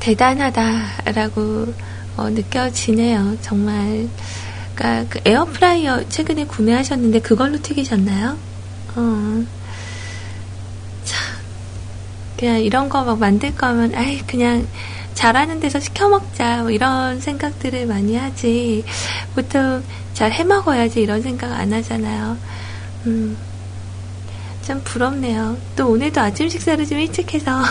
[0.00, 1.74] 대단하다라고
[2.16, 3.36] 어, 느껴지네요.
[3.42, 4.08] 정말
[4.74, 8.36] 그러니까 그 에어프라이어 최근에 구매하셨는데 그걸로 튀기셨나요?
[8.96, 9.44] 어.
[11.04, 11.18] 참
[12.38, 14.66] 그냥 이런 거 막 만들 거면 아이 그냥
[15.14, 18.84] 잘하는 데서 시켜 먹자 뭐 이런 생각들을 많이 하지
[19.34, 19.82] 보통
[20.14, 22.36] 잘 해 먹어야지 이런 생각 안 하잖아요.
[23.06, 23.36] 음.
[24.62, 25.56] 참 부럽네요.
[25.76, 27.62] 또 오늘도 아침 식사를 좀 일찍 해서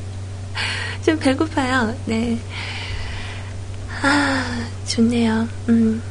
[1.04, 1.94] 좀 배고파요.
[2.06, 2.38] 네.
[4.02, 5.46] 아, 좋네요.
[5.68, 6.02] 음.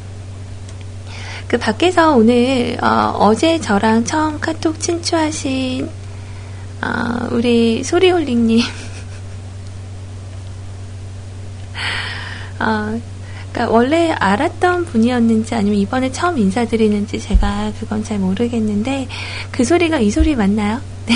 [1.47, 5.89] 그 밖에서 오늘 어, 제 저랑 처음 카톡 친추하신
[6.81, 8.61] 어, 우리 소리홀링님
[12.59, 12.99] 어,
[13.51, 19.07] 그러니까 원래 알았던 분이었는지 아니면 이번에 처음 인사드리는지 제가 그건 잘 모르겠는데
[19.51, 20.79] 그 소리가 이 소리 맞나요?
[21.07, 21.15] 네.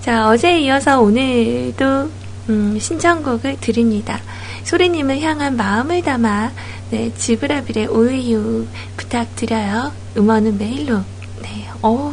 [0.00, 2.10] 자 어제에 이어서 오늘도
[2.48, 4.18] 음, 신청곡을 드립니다.
[4.64, 6.50] 소리님을 향한 마음을 담아
[6.90, 9.92] 네, 지브라빌의 오이유 부탁드려요.
[10.16, 11.00] 음원은 메일로.
[11.42, 12.12] 네, 오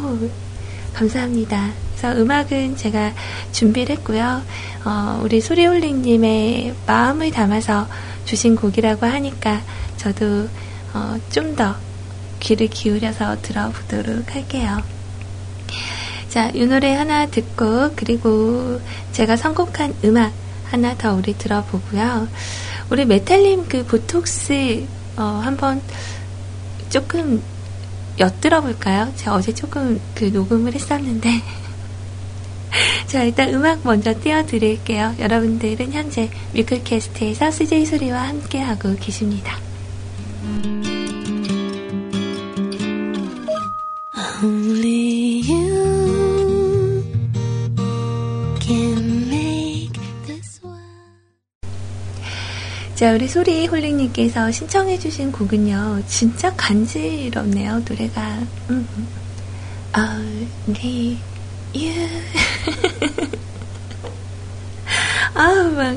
[0.94, 1.70] 감사합니다.
[2.00, 3.12] 그래서 음악은 제가
[3.52, 4.40] 준비를 했고요.
[4.86, 7.86] 어, 우리 소리홀링님의 마음을 담아서
[8.24, 9.60] 주신 곡이라고 하니까
[9.98, 10.48] 저도
[10.94, 11.76] 어, 좀 더
[12.40, 14.78] 귀를 기울여서 들어보도록 할게요.
[16.30, 18.80] 자, 이 노래 하나 듣고 그리고
[19.12, 20.32] 제가 선곡한 음악
[20.70, 22.28] 하나 더 우리 들어보고요.
[22.88, 24.86] 우리 메탈님 그 보톡스
[25.18, 25.82] 어, 한번
[26.88, 27.42] 조금
[28.18, 29.12] 엿들어 볼까요?
[29.16, 31.42] 제가 어제 조금 그 녹음을 했었는데
[33.06, 35.16] 자, 일단 음악 먼저 띄워드릴게요.
[35.18, 39.58] 여러분들은 현재 뮤클캐스트에서 CJ 소리와 함께하고 계십니다.
[52.94, 58.40] 자, 우리 소리 홀링님께서 신청해주신 곡은요, 진짜 간지럽네요, 노래가.
[58.68, 58.86] 음.
[59.96, 61.18] Only
[61.74, 61.94] you.
[65.34, 65.96] 아우, 막,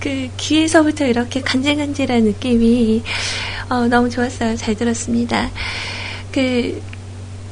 [0.00, 3.02] 그, 귀에서부터 이렇게 간질간질한 느낌이,
[3.68, 4.56] 어, 너무 좋았어요.
[4.56, 5.50] 잘 들었습니다.
[6.32, 6.82] 그,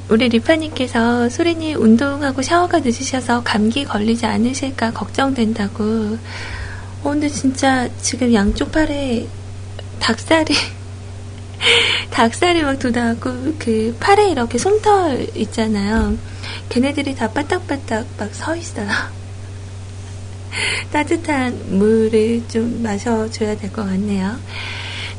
[0.08, 6.18] 우리 리파님께서 소리님 운동하고 샤워가 늦으셔서 감기 걸리지 않으실까 걱정된다고.
[7.02, 9.26] 어, 근데 진짜 지금 양쪽 팔에
[10.00, 10.52] 닭살이,
[12.10, 16.18] 닭살이 막 돋아갖고, 그, 팔에 이렇게 솜털 있잖아요.
[16.68, 18.88] 걔네들이 다 빠딱빠딱 막 서 있어요.
[20.92, 24.36] 따뜻한 물을 좀 마셔줘야 될 것 같네요.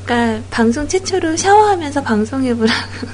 [0.05, 3.07] 그러니까 방송 최초로 샤워하면서 방송해보라고.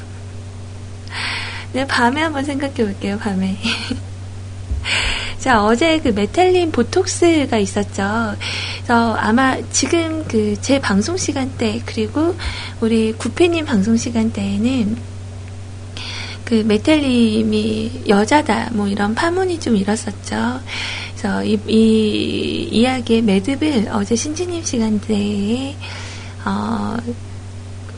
[1.74, 3.58] 네, 밤에 한번 생각해 볼게요, 밤에.
[5.40, 8.36] 자, 어제 그 메탈린 보톡스가 있었죠.
[8.78, 12.36] 그래서 아마 지금 그 제 방송 시간대, 그리고
[12.82, 14.98] 우리 구피님 방송 시간대에는
[16.50, 20.60] 그 메텔님이 여자다 뭐 이런 파문이 좀 일었었죠.
[21.12, 25.76] 그래서 이, 이 이야기의 매듭을 어제 신지님 시간대에
[26.46, 26.98] 어,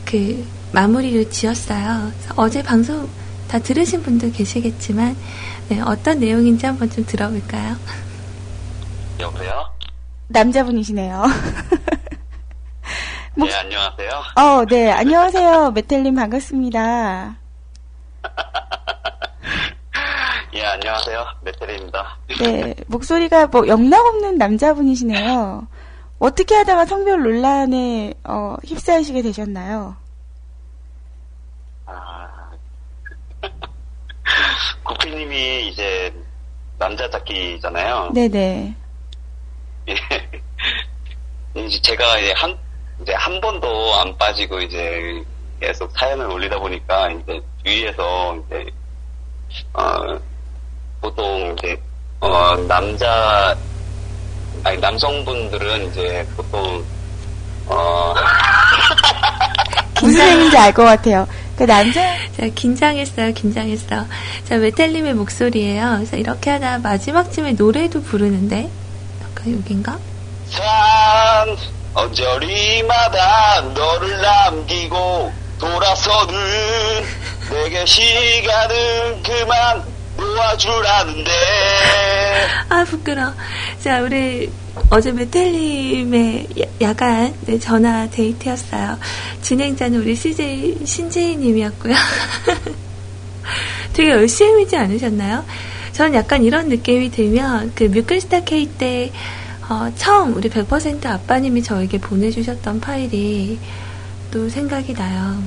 [0.04, 2.12] 그 마무리를 지었어요.
[2.36, 3.08] 어제 방송
[3.48, 5.16] 다 들으신 분들 계시겠지만
[5.70, 7.76] 네, 어떤 내용인지 한번 좀 들어볼까요?
[9.18, 9.70] 여보세요?
[10.28, 11.22] 남자분이시네요.
[13.34, 13.46] 목...
[13.46, 14.10] 네, 안녕하세요.
[14.36, 15.70] 어, 네, 안녕하세요.
[15.70, 17.41] 메텔님 반갑습니다.
[20.54, 21.24] 예, 안녕하세요.
[21.42, 22.18] 메테리입니다.
[22.40, 25.66] 네, 목소리가 뭐 영락 없는 남자분이시네요.
[26.18, 29.96] 어떻게 하다가 성별 논란에 어, 휩싸이시게 되셨나요?
[31.86, 32.50] 아,
[34.84, 36.14] 구피님이 이제
[36.78, 38.12] 남자 찾기잖아요.
[38.14, 38.76] 네네.
[39.88, 39.94] 예.
[41.60, 42.56] 이제 제가 이제 한
[43.00, 45.24] 이제 한 번도 안 빠지고 이제
[45.62, 48.66] 계속 사연을 올리다 보니까 이제 주위에서 이제
[49.72, 50.18] 어
[51.00, 51.80] 보통 이제
[52.20, 53.56] 어 남자
[54.64, 56.84] 아니 남성분들은 이제 보통
[57.66, 58.12] 어
[60.02, 61.28] 무슨 얘기인지 알 것 같아요.
[61.56, 62.00] 그 남자
[62.36, 64.04] 자 긴장했어요, 긴장했어.
[64.44, 65.94] 자 메텔님의 목소리예요.
[65.98, 68.68] 그래서 이렇게 하다 마지막쯤에 노래도 부르는데
[69.22, 69.96] 약간 여긴가?
[70.48, 71.56] 산
[71.94, 77.04] 언저리마다 너를 남기고 돌아서는
[77.48, 79.84] 내게 시간은 그만
[80.16, 81.30] 놓아주라는데.
[82.68, 83.32] 아 부끄러
[83.78, 84.50] 자 우리
[84.90, 86.48] 어제 메텔님의
[86.80, 88.98] 야간 네, 전화 데이트였어요.
[89.40, 91.94] 진행자는 우리 CJ 신재희님이었고요.
[93.94, 95.44] 되게 열심히지 않으셨나요?
[95.92, 99.12] 저는 약간 이런 느낌이 들면 그 뮤클스타 K 때
[99.68, 103.60] 어, 처음 우리 100% 아빠님이 저에게 보내주셨던 파일이
[104.32, 105.40] 또 생각이 나요.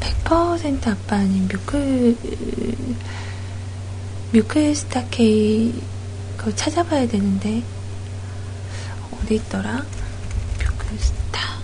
[0.00, 2.16] 100% 아빠 아닌 뮤클,
[4.32, 5.72] 뮤클 스타케이,
[6.36, 7.62] 그거 찾아봐야 되는데,
[9.12, 9.84] 어디 있더라?
[10.58, 11.58] 뮤클 스타.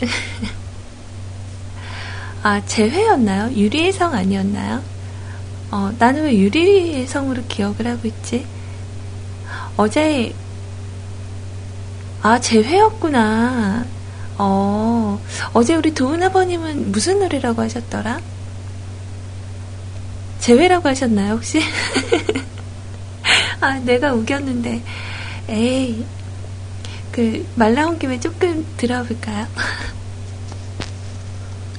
[2.42, 3.54] 아, 재회였나요?
[3.54, 4.82] 유리의 성 아니었나요?
[5.70, 8.44] 어, 나는 왜 유리의 성으로 기억을 하고 있지?
[9.76, 10.34] 어제,
[12.22, 13.84] 아, 재회였구나.
[14.38, 15.20] 어,
[15.52, 18.20] 어제 우리 도은 아버님은 무슨 노래라고 하셨더라?
[20.40, 21.60] 재회라고 하셨나요, 혹시?
[23.60, 24.82] 아, 내가 우겼는데.
[25.48, 26.04] 에이,
[27.12, 29.46] 그, 말 나온 김에 조금 들어볼까요?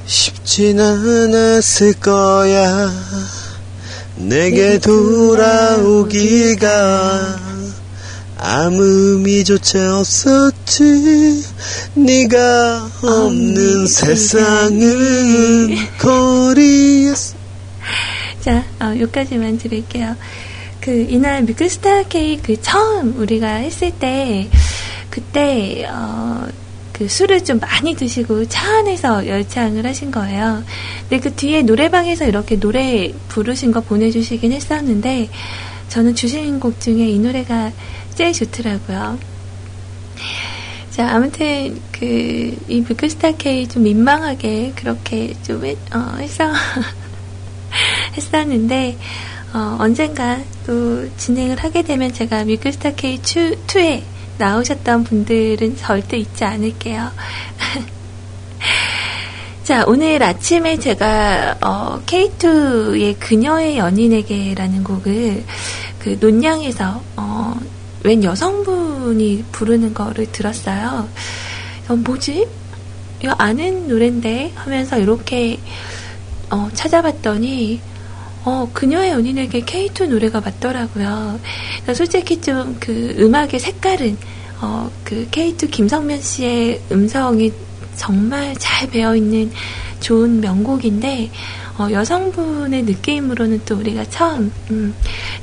[0.06, 2.92] 쉽진 않았을 거야
[4.16, 6.20] 내게 돌아오기가
[8.42, 11.44] 아무 의미조차 없었지
[11.94, 17.36] 네가 없는 세상은 거리였어
[18.40, 20.16] 자, 어, 여기까지만 드릴게요.
[20.80, 24.48] 그, 이날 뮤클스타 K 그 처음 우리가 했을 때,
[25.10, 26.48] 그때, 어,
[26.94, 30.64] 그 술을 좀 많이 드시고 차 안에서 열창을 하신 거예요.
[31.10, 35.30] 근데 그 뒤에 노래방에서 이렇게 노래 부르신 거 보내주시긴 했었는데,
[35.90, 37.72] 저는 주신 곡 중에 이 노래가
[38.20, 39.18] 제일 좋더라고요.
[40.92, 46.44] 자, 아무튼, 그, 이 뮤클스타 K 좀 민망하게 그렇게 좀, 했- 어, 해서,
[48.18, 48.98] 했었는데,
[49.54, 54.04] 어, 언젠가 또 진행을 하게 되면 제가 뮤클스타 K 2에
[54.38, 57.12] 나오셨던 분들은 절대 잊지 않을게요.
[59.64, 65.46] 자, 오늘 아침에 제가, 어, K2의 그녀의 연인에게라는 곡을
[66.00, 67.58] 그 논양에서, 어,
[68.04, 71.08] 웬 여성분이 부르는 거를 들었어요.
[71.90, 72.48] 어, 뭐지?
[73.22, 74.52] 이거 아는 노랜데?
[74.56, 75.60] 하면서 이렇게,
[76.50, 77.82] 어, 찾아봤더니,
[78.46, 81.40] 어, 그녀의 연인에게 K2 노래가 맞더라고요.
[81.94, 84.18] 솔직히 좀 그 음악의 색깔은,
[84.62, 87.52] 어, 그 K2 김성면 씨의 음성이
[87.98, 89.52] 정말 잘 배어 있는
[90.00, 91.30] 좋은 명곡인데,
[91.78, 94.94] 어, 여성분의 느낌으로는 또 우리가 처음, 음,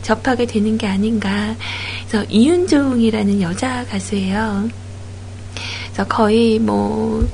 [0.02, 1.54] 접하게 되는 게 아닌가.
[2.08, 4.68] 그래서 이윤종이라는 여자 가수예요.
[5.86, 7.26] 그래서 거의 뭐,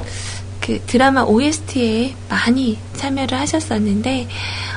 [0.60, 4.28] 그 드라마 OST에 많이 참여를 하셨었는데,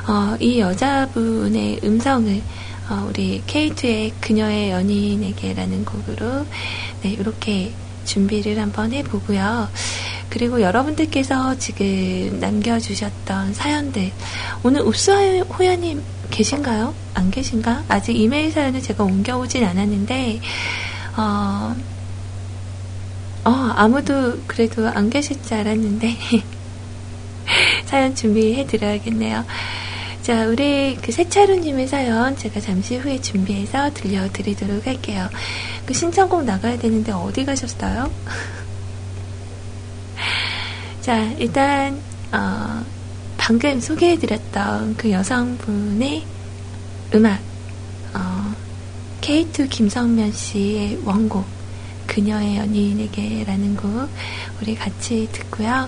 [0.07, 2.41] 어, 이 여자분의 음성을
[2.87, 6.45] 어, 우리 K2의 그녀의 연인에게라는 곡으로
[7.01, 7.73] 네, 이렇게
[8.05, 9.67] 준비를 한번 해보고요.
[10.29, 14.11] 그리고 여러분들께서 지금 남겨주셨던 사연들
[14.63, 16.93] 오늘 읍수호야님 계신가요?
[17.13, 17.85] 안 계신가?
[17.87, 20.41] 아직 이메일 사연을 제가 옮겨오진 않았는데
[21.17, 21.75] 어,
[23.45, 26.17] 어, 아무도 그래도 안 계실 줄 알았는데
[27.85, 29.45] 사연 준비해 드려야겠네요.
[30.23, 35.29] 자, 우리 그 세차루님의 사연 제가 잠시 후에 준비해서 들려드리도록 할게요.
[35.85, 38.11] 그 신청곡 나가야 되는데 어디 가셨어요?
[41.05, 42.01] 자, 일단,
[42.31, 42.83] 어,
[43.37, 46.25] 방금 소개해드렸던 그 여성분의
[47.13, 47.39] 음악,
[48.15, 48.55] 어,
[49.21, 51.45] K2 김성면 씨의 원곡,
[52.07, 54.09] 그녀의 연인에게라는 곡,
[54.59, 55.87] 우리 같이 듣고요.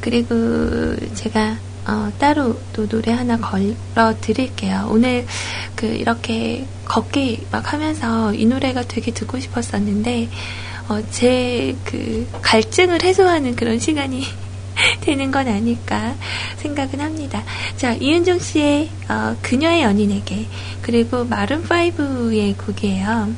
[0.00, 1.58] 그리고 제가
[1.88, 4.86] 어, 따로 또 노래 하나 걸어 드릴게요.
[4.92, 5.26] 오늘
[5.74, 10.28] 그 이렇게 걷기 막 하면서 이 노래가 되게 듣고 싶었었는데
[10.88, 14.22] 어, 제그 갈증을 해소하는 그런 시간이
[15.00, 16.14] 되는 건 아닐까
[16.58, 17.42] 생각은 합니다.
[17.76, 20.46] 자, 이은정 씨의 어, 그녀의 연인에게
[20.82, 23.28] 그리고 마룬 5의 곡이에요.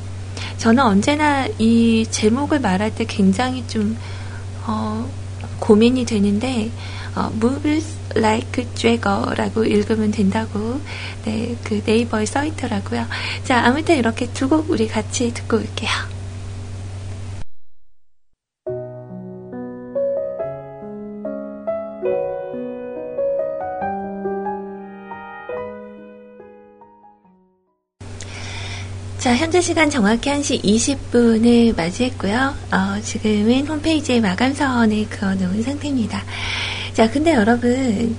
[0.58, 3.96] 저는 언제나 이 제목을 말할 때 굉장히 좀
[4.66, 5.08] 어,
[5.60, 6.70] 고민이 되는데
[7.14, 10.80] 어, Moves Like Jagger라고 읽으면 된다고
[11.24, 13.06] 네, 그 네이버에 써 있더라고요.
[13.44, 16.17] 자, 아무튼 이렇게 두 곡 우리 같이 듣고 올게요.
[29.38, 32.54] 현재 시간 정확히 1시 20분을 맞이했고요.
[32.72, 36.24] 어, 지금은 홈페이지에 마감선을 그어놓은 상태입니다.
[36.92, 38.16] 자, 근데 여러분,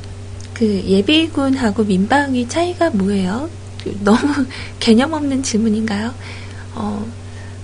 [0.54, 3.50] 그 예비군하고 민방위 차이가 뭐예요?
[3.84, 4.46] 그 너무
[4.80, 6.14] 개념 없는 질문인가요?
[6.76, 7.06] 어,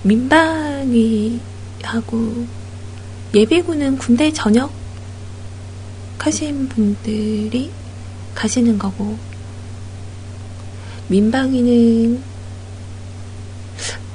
[0.02, 1.40] 민방위하고
[3.34, 4.70] 예비군은 군대 전역
[6.18, 7.70] 하신 분들이
[8.34, 9.16] 가시는 거고,
[11.08, 12.35] 민방위는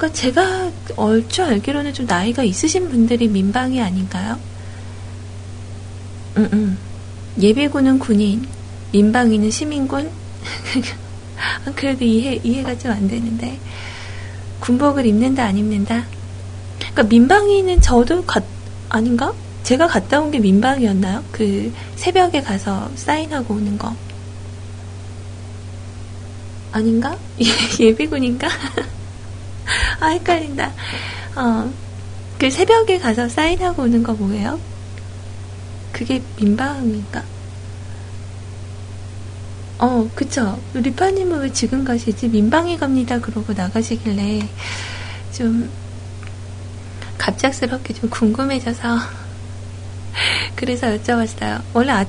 [0.01, 4.39] 그러니까 제가 얼추 알기로는 좀 나이가 있으신 분들이 민방위 아닌가요?
[6.37, 6.77] 음, 음.
[7.39, 8.47] 예비군은 군인,
[8.93, 10.09] 민방위는 시민군?
[11.75, 13.59] 그래도 이해, 이해가 좀 안 되는데.
[14.59, 16.07] 군복을 입는다, 안 입는다?
[16.79, 18.41] 그러니까 민방위는 저도 가,
[18.89, 19.31] 아닌가?
[19.61, 21.23] 제가 갔다 온 게 민방위였나요?
[21.31, 23.95] 그 새벽에 가서 사인하고 오는 거.
[26.71, 27.19] 아닌가?
[27.39, 27.45] 예,
[27.85, 28.47] 예비군인가?
[29.99, 30.73] 아, 헷갈린다.
[31.35, 31.71] 어,
[32.39, 34.59] 그 새벽에 가서 사인하고 오는 거 뭐예요?
[35.91, 37.23] 그게 민방인가?
[39.79, 40.59] 어, 그쵸.
[40.73, 42.27] 리파님은 왜 지금 가시지?
[42.27, 43.19] 민방위 갑니다.
[43.19, 44.47] 그러고 나가시길래
[45.31, 45.69] 좀
[47.17, 48.97] 갑작스럽게 좀 궁금해져서
[50.55, 51.61] 그래서 여쭤봤어요.
[51.73, 52.05] 원래 아,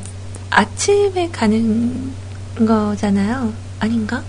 [0.51, 2.13] 아침에 가는
[2.57, 3.53] 거잖아요.
[3.81, 4.23] 아닌가?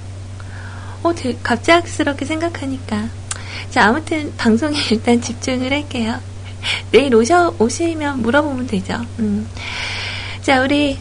[1.04, 3.10] 어, 되, 갑작스럽게 생각하니까.
[3.70, 6.20] 자, 아무튼 방송에 일단 집중을 할게요.
[6.92, 9.00] 내일 오셔, 오시면 물어보면 되죠.
[9.20, 9.48] 음.
[10.42, 10.98] 자, 우리,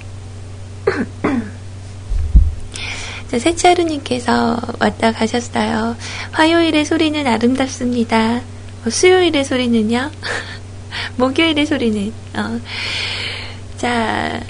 [3.30, 5.96] 자, 세차루님께서 왔다 가셨어요.
[6.32, 8.40] 화요일의 소리는 아름답습니다.
[8.84, 10.10] 어, 수요일의 소리는요?
[11.16, 12.60] 목요일의 소리는, 어.
[13.76, 14.40] 자,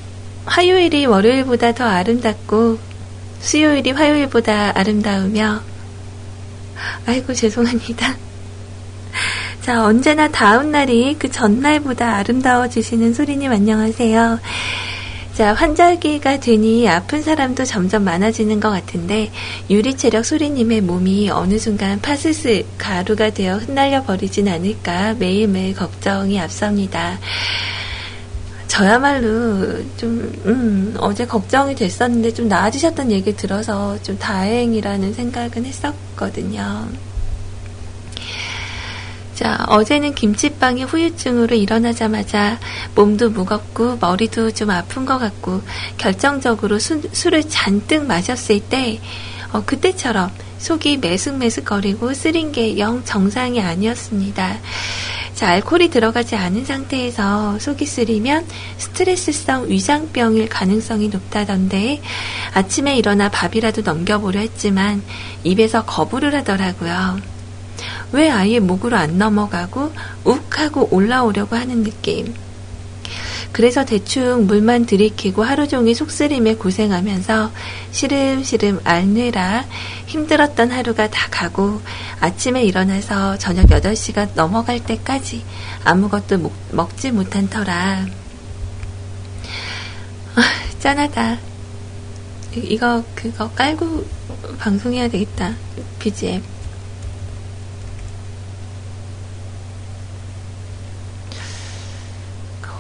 [0.46, 2.91] 화요일이 월요일보다 더 아름답고,
[3.42, 5.60] 수요일이 화요일보다 아름다우며,
[7.06, 8.16] 아이고, 죄송합니다.
[9.60, 14.38] 자, 언제나 다음날이 그 전날보다 아름다워지시는 소리님 안녕하세요.
[15.34, 19.32] 자, 환절기가 되니 아픈 사람도 점점 많아지는 것 같은데,
[19.68, 27.18] 유리체력 소리님의 몸이 어느 순간 파스스 가루가 되어 흩날려 버리진 않을까 매일매일 걱정이 앞섭니다.
[28.72, 36.88] 저야말로 좀, 음, 어제 걱정이 됐었는데 좀 나아지셨다는 얘기 들어서 좀 다행이라는 생각은 했었거든요.
[39.34, 42.58] 자, 어제는 김치빵이 후유증으로 일어나자마자
[42.94, 45.60] 몸도 무겁고 머리도 좀 아픈 것 같고
[45.98, 48.98] 결정적으로 수, 술을 잔뜩 마셨을 때,
[49.52, 50.30] 어, 그때처럼
[50.62, 54.58] 속이 매숙매숙거리고 쓰린 게 영 정상이 아니었습니다.
[55.34, 58.46] 자, 알코올이 들어가지 않은 상태에서 속이 쓰리면
[58.78, 62.00] 스트레스성 위장병일 가능성이 높다던데
[62.54, 65.02] 아침에 일어나 밥이라도 넘겨보려 했지만
[65.42, 67.18] 입에서 거부를 하더라고요.
[68.12, 69.92] 왜 아예 목으로 안 넘어가고
[70.24, 72.32] 욱 하고 올라오려고 하는 느낌.
[73.52, 77.52] 그래서 대충 물만 들이키고 하루 종일 속쓰림에 고생하면서
[77.90, 79.64] 시름시름 앓느라
[80.06, 81.80] 힘들었던 하루가 다 가고
[82.20, 85.44] 아침에 일어나서 저녁 8시가 넘어갈 때까지
[85.84, 88.06] 아무것도 먹지 못한 터라.
[90.34, 90.42] 아,
[90.78, 91.38] 짠하다.
[92.54, 94.06] 이거, 그거 깔고
[94.58, 95.54] 방송해야 되겠다.
[95.98, 96.51] BGM.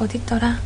[0.02, 0.58] 어딨더라?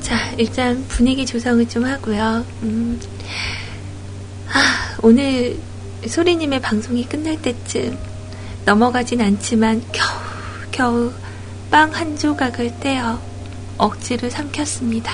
[0.00, 2.44] 자, 일단 분위기 조성을 좀 하고요.
[2.62, 3.00] 음.
[4.48, 5.58] 아, 오늘
[6.06, 8.09] 소리님의 방송이 끝날 때쯤
[8.70, 10.06] 넘어가진 않지만 겨우
[10.70, 11.12] 겨우
[11.72, 13.20] 빵 한 조각을 떼어
[13.76, 15.12] 억지로 삼켰습니다.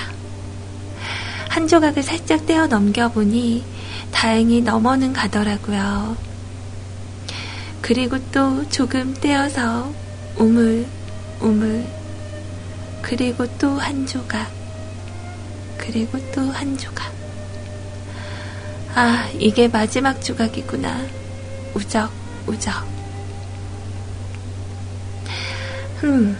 [1.49, 3.65] 한 조각을 살짝 떼어 넘겨보니
[4.11, 6.15] 다행히 넘어는 가더라고요.
[7.81, 9.91] 그리고 또 조금 떼어서
[10.35, 10.85] 우물,
[11.39, 11.83] 우물,
[13.01, 14.51] 그리고 또 한 조각,
[15.79, 17.11] 그리고 또 한 조각.
[18.93, 21.07] 아, 이게 마지막 조각이구나.
[21.73, 22.11] 우적,
[22.45, 22.96] 우적.
[26.03, 26.37] 음,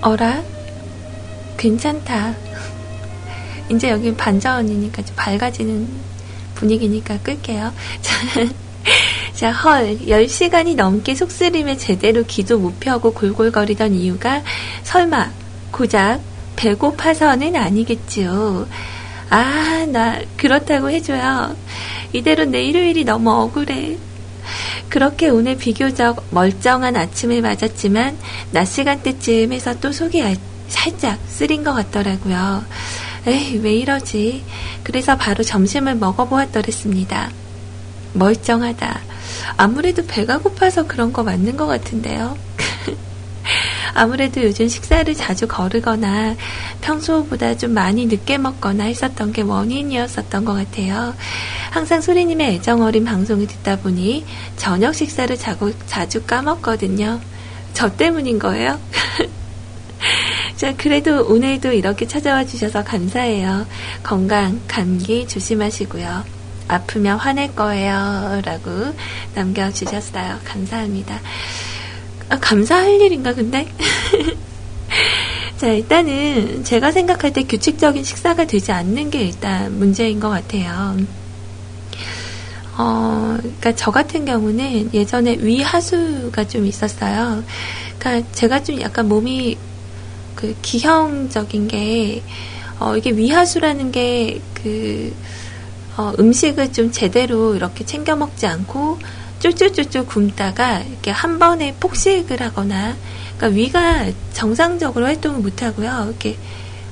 [0.00, 0.42] 어라?
[1.56, 2.34] 괜찮다.
[3.70, 5.88] 이제 여기 반전이니까 좀 밝아지는
[6.54, 7.72] 분위기니까 끌게요.
[9.34, 14.42] 자, 헐, 10시간이 넘게 속쓰림에 제대로 기도 못 펴고 골골거리던 이유가
[14.82, 15.30] 설마,
[15.70, 16.20] 고작
[16.56, 18.66] 배고파서는 아니겠지요.
[19.30, 21.54] 아, 나 그렇다고 해줘요.
[22.12, 23.96] 이대로 내 일요일이 너무 억울해.
[24.88, 28.16] 그렇게 오늘 비교적 멀쩡한 아침을 맞았지만
[28.52, 30.22] 낮 시간대쯤 해서 또 속이
[30.68, 32.64] 살짝 쓰린 것 같더라고요.
[33.26, 34.44] 에이, 왜 이러지?
[34.82, 37.30] 그래서 바로 점심을 먹어보았더랬습니다.
[38.14, 39.00] 멀쩡하다.
[39.56, 42.36] 아무래도 배가 고파서 그런 거 맞는 것 같은데요.
[43.94, 46.36] 아무래도 요즘 식사를 자주 거르거나
[46.80, 51.14] 평소보다 좀 많이 늦게 먹거나 했었던 게 원인이었었던 것 같아요.
[51.70, 54.24] 항상 소리님의 애정 어린 방송을 듣다 보니
[54.56, 57.20] 저녁 식사를 자고, 자주 까먹거든요.
[57.72, 58.78] 저 때문인 거예요?
[60.56, 63.66] 자, 그래도 오늘도 이렇게 찾아와 주셔서 감사해요.
[64.02, 66.24] 건강, 감기 조심하시고요.
[66.68, 68.42] 아프면 화낼 거예요.
[68.44, 68.94] 라고
[69.34, 70.38] 남겨주셨어요.
[70.44, 71.20] 감사합니다.
[72.28, 73.66] 아, 감사할 일인가, 근데?
[75.56, 80.96] 자, 일단은 제가 생각할 때 규칙적인 식사가 되지 않는 게 일단 문제인 것 같아요.
[82.76, 87.42] 어, 그러니까 저 같은 경우는 예전에 위하수가 좀 있었어요.
[87.98, 89.58] 그러니까 제가 좀 약간 몸이
[90.36, 92.22] 그 기형적인 게
[92.78, 95.12] 어, 이게 위하수라는 게 그
[95.96, 98.98] 어, 음식을 좀 제대로 이렇게 챙겨 먹지 않고
[99.40, 102.96] 쫄쫄쫄쫄 굶다가 이렇게 한 번에 폭식을 하거나
[103.36, 106.06] 그러니까 위가 정상적으로 활동을 못 하고요.
[106.08, 106.36] 이렇게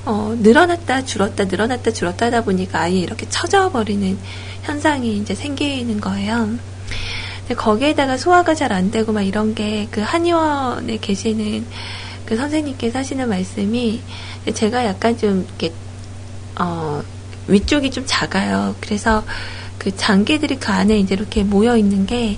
[0.05, 4.17] 어, 늘어났다 줄었다 늘어났다 줄었다 하다 보니까 아예 이렇게 처져 버리는
[4.63, 6.49] 현상이 이제 생기는 거예요.
[7.39, 11.65] 근데 거기에다가 소화가 잘 안 되고 막 이런 게 그 한의원에 계시는
[12.25, 14.01] 그 선생님께서 하시는 말씀이
[14.53, 15.73] 제가 약간 좀 이렇게
[16.59, 17.01] 어
[17.47, 18.75] 위쪽이 좀 작아요.
[18.81, 19.23] 그래서
[19.87, 22.37] 그 장기들이 그 안에 이제 이렇게 모여 있는 게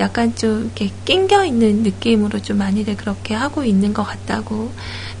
[0.00, 4.72] 약간 좀 이렇게 낑겨 있는 느낌으로 좀 많이들 그렇게 하고 있는 것 같다고.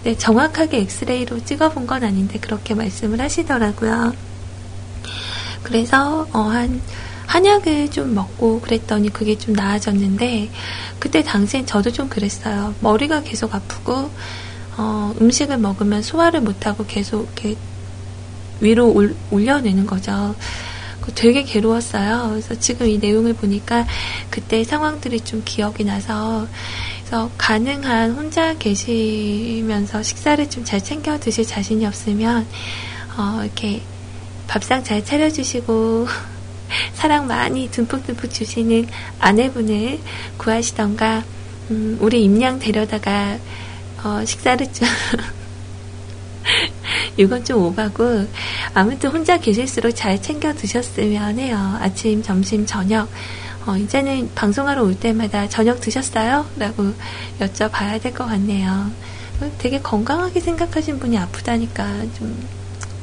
[0.02, 4.14] 근데 정확하게 엑스레이로 찍어본 건 아닌데 그렇게 말씀을 하시더라고요.
[5.62, 6.80] 그래서 어, 한
[7.26, 10.50] 한약을 좀 먹고 그랬더니 그게 좀 나아졌는데
[10.98, 12.74] 그때 당시엔 저도 좀 그랬어요.
[12.80, 14.10] 머리가 계속 아프고
[14.76, 17.56] 어, 음식을 먹으면 소화를 못하고 계속 이렇게
[18.58, 20.34] 위로 올, 올려내는 거죠.
[21.14, 22.28] 되게 괴로웠어요.
[22.30, 23.86] 그래서 지금 이 내용을 보니까
[24.30, 26.46] 그때 상황들이 좀 기억이 나서
[27.00, 32.46] 그래서 가능한 혼자 계시면서 식사를 좀 잘 챙겨 드실 자신이 없으면
[33.16, 33.82] 어, 이렇게
[34.46, 36.06] 밥상 잘 차려주시고
[36.94, 38.86] 사랑 많이 듬뿍듬뿍 주시는
[39.18, 39.98] 아내분을
[40.36, 41.24] 구하시던가
[41.70, 43.38] 음, 우리 임양 데려다가
[44.04, 44.86] 어, 식사를 좀
[47.16, 48.26] 이건 좀 오바고
[48.74, 51.78] 아무튼 혼자 계실수록 잘 챙겨 드셨으면 해요.
[51.80, 53.08] 아침, 점심, 저녁.
[53.66, 56.46] 어, 이제는 방송하러 올 때마다 저녁 드셨어요?
[56.56, 56.92] 라고
[57.40, 58.90] 여쭤봐야 될 것 같네요.
[59.40, 61.86] 어, 되게 건강하게 생각하신 분이 아프다니까
[62.18, 62.48] 좀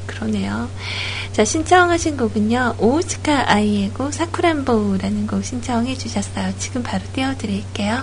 [0.06, 0.68] 그러네요.
[1.32, 6.52] 자, 신청하신 곡은요, 오우츠카 아이에고 사쿠란보라는 곡 신청해 주셨어요.
[6.58, 8.02] 지금 바로 띄워드릴게요.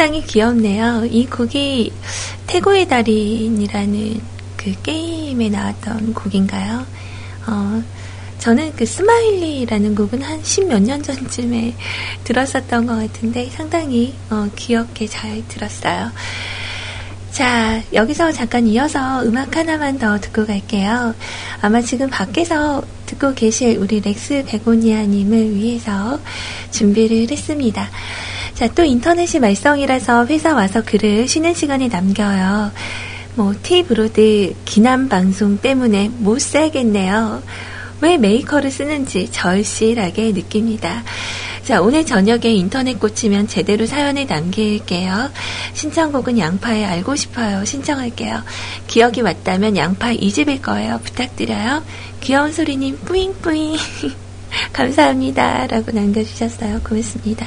[0.00, 1.04] 상당히 귀엽네요.
[1.10, 1.92] 이 곡이
[2.46, 4.20] 태고의 달인이라는
[4.56, 6.86] 그 게임에 나왔던 곡인가요?
[7.46, 7.82] 어,
[8.38, 11.74] 저는 그 Smiley라는 곡은 한 십 몇 년 전쯤에
[12.24, 16.10] 들었었던 것 같은데 상당히 어, 귀엽게 잘 들었어요.
[17.32, 21.14] 자, 여기서 잠깐 이어서 음악 하나만 더 듣고 갈게요.
[21.60, 26.18] 아마 지금 밖에서 듣고 계실 우리 렉스 베고니아님을 위해서
[26.70, 27.90] 준비를 했습니다.
[28.60, 32.70] 자, 또 인터넷이 말썽이라서 회사 와서 글을 쉬는 시간에 남겨요.
[33.34, 37.42] 뭐, 티브로드 기남 방송 때문에 못 살겠네요.
[38.02, 41.04] 왜 메이커를 쓰는지 절실하게 느낍니다.
[41.64, 45.30] 자, 오늘 저녁에 인터넷 꽂히면 제대로 사연을 남길게요.
[45.72, 47.64] 신청곡은 양파의 알고 싶어요.
[47.64, 48.42] 신청할게요.
[48.88, 51.00] 기억이 왔다면 양파 이 집일 거예요.
[51.02, 51.82] 부탁드려요.
[52.20, 53.78] 귀여운 소리님 뿌잉뿌잉.
[54.74, 55.66] 감사합니다.
[55.66, 56.82] 라고 남겨주셨어요.
[56.86, 57.46] 고맙습니다.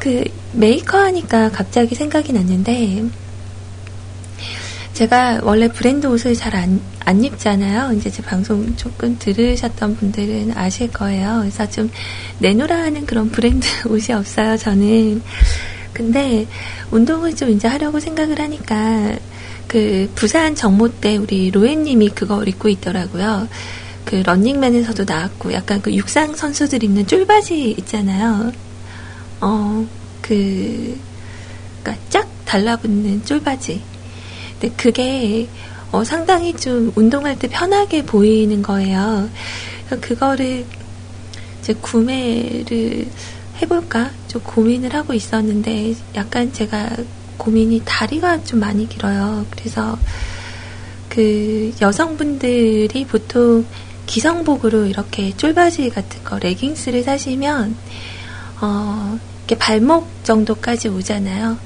[0.00, 3.04] 그 메이커 하니까 갑자기 생각이 났는데
[4.94, 7.92] 제가 원래 브랜드 옷을 잘안 안 입잖아요.
[7.92, 11.38] 이제 제 방송 조금 들으셨던 분들은 아실 거예요.
[11.40, 11.90] 그래서 좀
[12.38, 14.56] 내놓으라 하는 그런 브랜드 옷이 없어요.
[14.56, 15.22] 저는.
[15.92, 16.46] 근데
[16.90, 19.16] 운동을 좀 이제 하려고 생각을 하니까
[19.66, 23.48] 그 부산 정모 때 우리 로엔님이 그걸 입고 있더라고요.
[24.04, 28.52] 그 런닝맨에서도 나왔고 약간 그 육상 선수들 입는 쫄바지 있잖아요.
[29.40, 29.86] 어,
[30.20, 30.98] 그,
[31.82, 33.80] 그니까 쫙 달라붙는 쫄바지.
[34.60, 35.48] 근데 그게,
[35.92, 39.28] 어, 상당히 좀 운동할 때 편하게 보이는 거예요.
[39.86, 40.64] 그래서 그거를
[41.60, 43.06] 이제 구매를
[43.62, 44.10] 해볼까?
[44.28, 46.90] 좀 고민을 하고 있었는데, 약간 제가
[47.36, 49.46] 고민이 다리가 좀 많이 길어요.
[49.50, 49.98] 그래서
[51.08, 53.64] 그 여성분들이 보통
[54.06, 57.76] 기성복으로 이렇게 쫄바지 같은 거, 레깅스를 사시면,
[58.60, 59.18] 어,
[59.50, 61.58] 이렇게 발목 정도까지 오잖아요.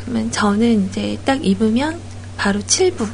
[0.00, 1.98] 그러면 저는 이제 딱 입으면
[2.36, 3.08] 바로 7부.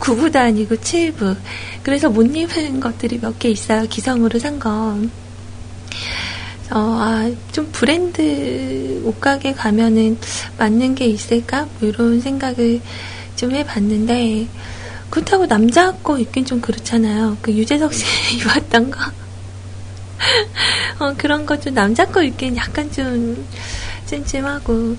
[0.00, 1.36] 9부도 아니고 7부.
[1.82, 3.86] 그래서 못 입은 것들이 몇 개 있어요.
[3.86, 4.70] 기성으로 산 거.
[6.70, 10.16] 어, 아, 좀 브랜드 옷가게 가면은
[10.56, 11.68] 맞는 게 있을까?
[11.78, 12.80] 뭐 이런 생각을
[13.36, 14.48] 좀 해봤는데,
[15.10, 17.36] 그렇다고 남자 거 입긴 좀 그렇잖아요.
[17.42, 18.04] 그 유재석 씨
[18.40, 19.00] 입었던 거.
[21.00, 23.46] 어, 그런 거 좀 남자 거 입기엔 약간 좀
[24.06, 24.96] 찜찜하고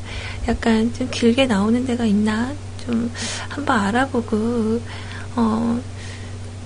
[0.47, 2.53] 약간 좀 길게 나오는 데가 있나
[2.85, 3.11] 좀
[3.49, 4.81] 한번 알아보고
[5.35, 5.79] 어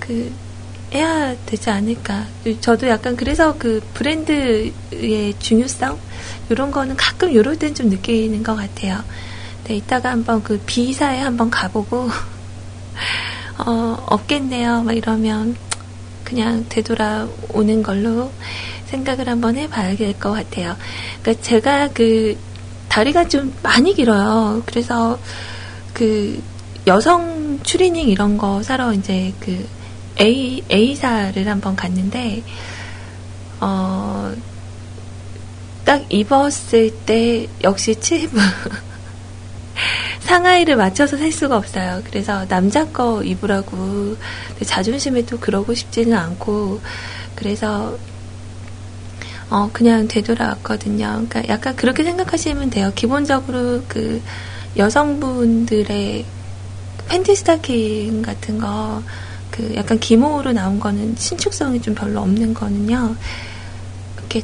[0.00, 0.30] 그
[0.94, 2.26] 해야 되지 않을까.
[2.60, 5.98] 저도 약간 그래서 그 브랜드의 중요성
[6.50, 9.02] 이런 거는 가끔 이럴 땐 좀 느끼는 것 같아요.
[9.64, 12.10] 네, 이따가 한번 그 B사에 한번 가보고
[13.66, 14.82] 어, 없겠네요.
[14.82, 15.56] 막 이러면
[16.34, 18.32] 그냥 되돌아오는 걸로
[18.86, 20.76] 생각을 한번 해봐야 될 것 같아요.
[21.22, 22.36] 그러니까 제가 그
[22.88, 24.62] 다리가 좀 많이 길어요.
[24.66, 25.16] 그래서
[25.92, 26.42] 그
[26.88, 29.64] 여성 추리닝 이런 거 사러 이제 그
[30.20, 32.42] A, A사를 한번 갔는데,
[33.60, 34.32] 어,
[35.84, 38.36] 딱 입었을 때 역시 치부.
[40.20, 42.02] 상하이를 맞춰서 살 수가 없어요.
[42.04, 44.16] 그래서 남자 거 입으라고
[44.64, 46.80] 자존심에 또 그러고 싶지는 않고
[47.34, 47.98] 그래서
[49.50, 51.26] 어 그냥 되돌아왔거든요.
[51.28, 52.92] 그러니까 약간 그렇게 생각하시면 돼요.
[52.94, 54.22] 기본적으로 그
[54.76, 56.24] 여성분들의
[57.08, 59.02] 팬티 스타킹 같은 거
[59.54, 63.14] 그 약간 기모로 나온 거는 신축성이 좀 별로 없는 거는요.
[64.18, 64.42] 이렇게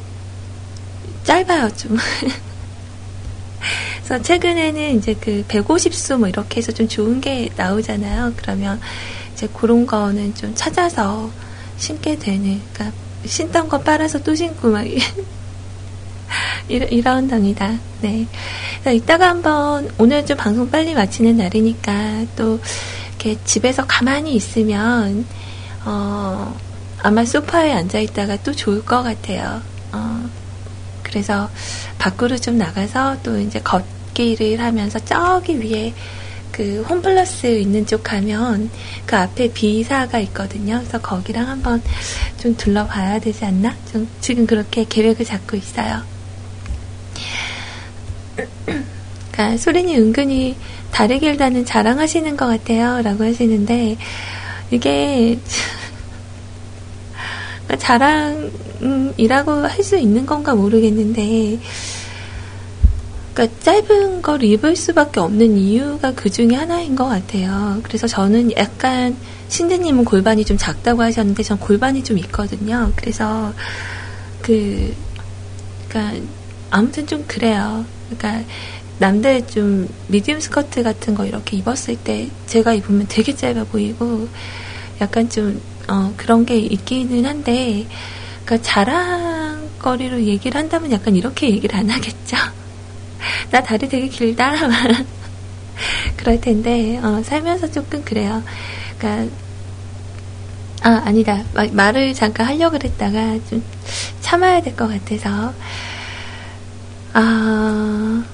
[1.25, 1.97] 짧아요 좀.
[4.05, 8.33] 그래서 최근에는 이제 그 150수 뭐 이렇게 해서 좀 좋은 게 나오잖아요.
[8.37, 8.81] 그러면
[9.35, 11.31] 이제 그런 거는 좀 찾아서
[11.77, 14.85] 신게 되는, 그러니까 신던 거 빨아서 또 신고 막
[16.69, 17.79] 이러, 이런 당이다.
[18.03, 18.27] 네.
[18.95, 22.59] 이따가 한번 오늘 좀 방송 빨리 마치는 날이니까 또
[23.09, 25.27] 이렇게 집에서 가만히 있으면
[25.85, 26.57] 어
[27.03, 29.61] 아마 소파에 앉아 있다가 또 좋을 것 같아요.
[29.93, 30.31] 어
[31.11, 31.51] 그래서
[31.99, 35.93] 밖으로 좀 나가서 또 이제 걷기를 하면서 저기 위에
[36.53, 38.71] 그 홈플러스 있는 쪽 가면
[39.07, 40.79] 그 앞에 비사가 있거든요.
[40.79, 41.83] 그래서 거기랑 한번
[42.39, 43.75] 좀 둘러봐야 되지 않나?
[43.91, 46.03] 좀 지금 그렇게 계획을 잡고 있어요.
[49.33, 50.57] 그러니까 소린이 은근히
[50.91, 53.01] 다리 길다는 자랑하시는 것 같아요.
[53.03, 53.97] 라고 하시는데
[54.71, 55.39] 이게
[57.79, 61.59] 자랑이라고 할 수 있는 건가 모르겠는데
[63.35, 67.81] 그러니까 짧은 걸 입을 수밖에 없는 이유가 그 중에 하나인 것 같아요.
[67.83, 69.17] 그래서 저는 약간
[69.49, 72.93] 신드님은 골반이 좀 작다고 하셨는데 전 골반이 좀 있거든요.
[72.97, 73.53] 그래서
[74.43, 74.95] 그
[75.89, 76.21] 그러니까
[76.71, 77.85] 아무튼 좀 그래요.
[78.11, 78.45] 그러니까
[78.99, 84.29] 남들 좀 미디움 스커트 같은 거 이렇게 입었을 때 제가 입으면 되게 짧아 보이고
[85.01, 85.61] 약간 좀
[85.91, 87.87] 어, 그런 게 있기는 한데
[88.45, 92.37] 그러니까 자랑거리로 얘기를 한다면 약간 이렇게 얘기를 안 하겠죠.
[93.51, 94.53] 나 다리 되게 길다.
[96.17, 98.43] 그럴 텐데 어, 살면서 조금 그래요.
[98.99, 99.35] 그러니까
[100.83, 103.63] 아 아니다 마, 말을 잠깐 하려고 그랬다가 좀
[104.21, 105.53] 참아야 될 것 같아서
[107.13, 108.25] 아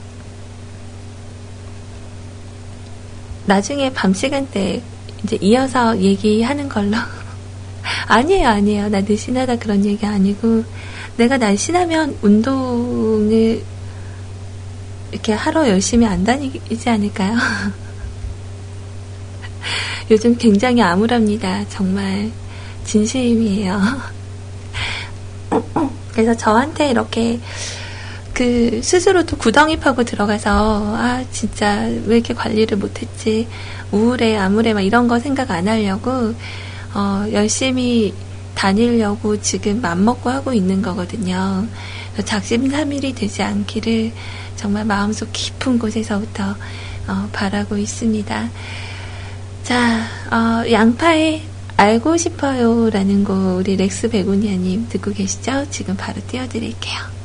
[3.47, 4.83] 나중에 밤 시간대
[5.25, 6.97] 이제 이어서 얘기하는 걸로
[8.07, 10.65] 아니에요 아니에요 나 늘씬하다 그런 얘기 아니고
[11.17, 13.63] 내가 날씬하면 운동을
[15.13, 17.37] 이렇게 하러 열심히 안 다니지 않을까요?
[20.11, 21.69] 요즘 굉장히 암울합니다.
[21.69, 22.31] 정말
[22.85, 23.81] 진심이에요.
[26.13, 27.41] 그래서 저한테 이렇게
[28.33, 33.49] 그 스스로도 구덩이 파고 들어가서 아 진짜 왜 이렇게 관리를 못했지
[33.91, 36.35] 우울해 암울해 막 이런 거 생각 안 하려고
[36.97, 38.15] 어 열심히
[38.55, 41.67] 다니려고 지금 맘먹고 하고 있는 거거든요.
[42.25, 44.13] 작심삼일이 되지 않기를
[44.57, 46.57] 정말 마음속 깊은 곳에서부터
[47.09, 48.49] 어, 바라고 있습니다.
[49.63, 51.43] 자, 어, 양파의
[51.77, 55.67] 알고 싶어요 라는 곡 우리 렉스 베고니아님 듣고 계시죠?
[55.71, 57.16] 지금 바로 띄워드릴게요.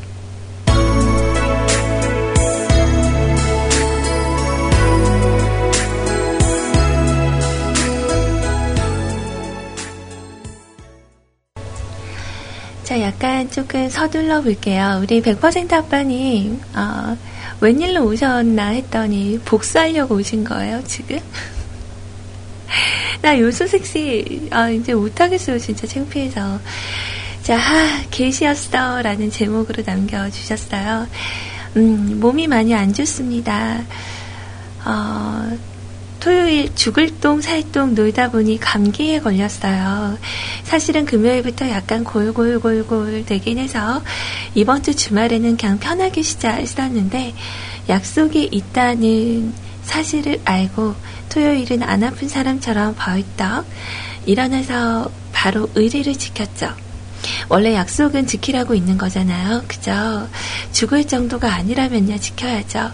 [12.91, 14.99] 자, 약간 조금 서둘러 볼게요.
[15.01, 17.15] 우리 100% 아빠님, 어,
[17.61, 21.17] 웬일로 오셨나 했더니 복수하려고 오신 거예요, 지금?
[23.23, 26.59] 나 요소색 씨, 아, 이제 못하겠어요, 진짜 창피해서.
[27.43, 29.01] 자, 하, 계시였어.
[29.01, 31.07] 라는 제목으로 남겨주셨어요.
[31.77, 33.85] 음, 몸이 많이 안 좋습니다.
[34.83, 35.57] 어,
[36.21, 40.17] 토요일 죽을 똥 살똥 놀다 보니 감기에 걸렸어요.
[40.63, 44.03] 사실은 금요일부터 약간 골골골골 되긴 해서
[44.53, 47.33] 이번 주 주말에는 그냥 편하게 쉬자 했었는데
[47.89, 49.51] 약속이 있다는
[49.81, 50.93] 사실을 알고
[51.29, 53.65] 토요일은 안 아픈 사람처럼 벌떡
[54.27, 56.90] 일어나서 바로 의리를 지켰죠.
[57.49, 59.63] 원래 약속은 지키라고 있는 거잖아요.
[59.67, 60.27] 그죠?
[60.71, 62.91] 죽을 정도가 아니라면야 지켜야죠.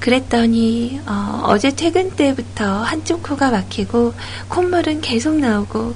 [0.00, 4.14] 그랬더니 어, 제 퇴근 때부터 한쪽 코가 막히고
[4.48, 5.94] 콧물은 계속 나오고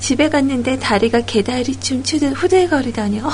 [0.00, 3.30] 집에 갔는데 다리가 개다리 춤추듯 후들거리더니, 어,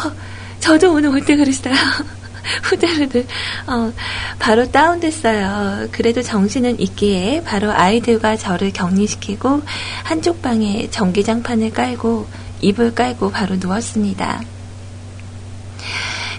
[0.59, 1.74] 저도 오늘 올 때 그랬어요.
[2.62, 3.26] 후들후들,
[3.66, 3.93] 어,
[4.39, 5.89] 바로 다운됐어요.
[5.93, 9.62] 그래도 정신은 있기에 바로 아이들과 저를 격리시키고
[10.05, 12.26] 한쪽 방에 전기장판을 깔고
[12.61, 14.41] 이불 깔고 바로 누웠습니다.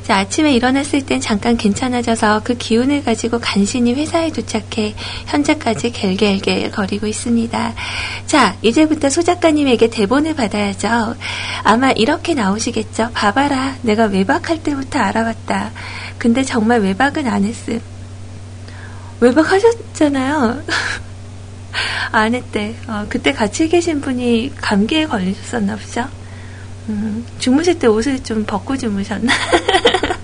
[0.08, 4.96] 자, 아침에 일어났을 땐 잠깐 괜찮아져서 그 기운을 가지고 간신히 회사에 도착해
[5.26, 7.74] 현재까지 갤갤갤 거리고 있습니다.
[8.26, 11.18] 자, 이제부터 소 작가님에게 대본을 받아야죠.
[11.64, 13.10] 아마 이렇게 나오시겠죠.
[13.14, 13.76] 봐봐라.
[13.82, 15.72] 내가 외박할 때부터 알아봤다.
[16.18, 17.82] 근데 정말 외박은 안 했음.
[19.20, 20.64] 외박하셨잖아요.
[22.12, 22.76] 안 했대.
[22.88, 26.08] 어, 그때 같이 계신 분이 감기에 걸리셨었나 보죠?
[26.90, 29.34] 음, 주무실 때 옷을 좀 벗고 주무셨나?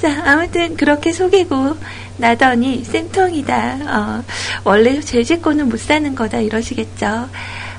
[0.00, 1.76] 자, 아무튼 그렇게 속이고
[2.16, 3.78] 나더니 쌤통이다.
[3.86, 4.24] 어,
[4.64, 7.28] 원래 죄 짓고는 못 사는 거다 이러시겠죠.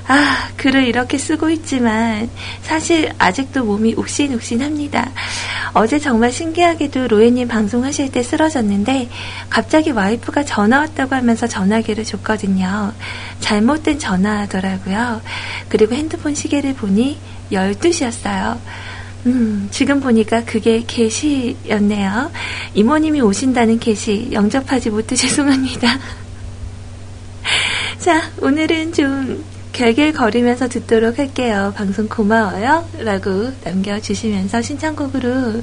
[0.06, 2.28] 아, 글을 이렇게 쓰고 있지만
[2.62, 5.10] 사실 아직도 몸이 욱신욱신합니다.
[5.72, 9.08] 어제 정말 신기하게도 로에님 방송하실 때 쓰러졌는데
[9.48, 12.92] 갑자기 와이프가 전화 왔다고 하면서 전화기를 줬거든요.
[13.40, 15.22] 잘못된 전화하더라고요.
[15.68, 17.18] 그리고 핸드폰 시계를 보니
[17.50, 18.58] 12시였어요.
[19.26, 22.30] 음, 지금 보니까 그게 게시였네요.
[22.74, 25.98] 이모님이 오신다는 게시 영접하지 못해 죄송합니다.
[27.98, 31.74] 자, 오늘은 좀 결길거리면서 듣도록 할게요.
[31.76, 32.88] 방송 고마워요.
[33.00, 35.62] 라고 남겨주시면서 신청곡으로.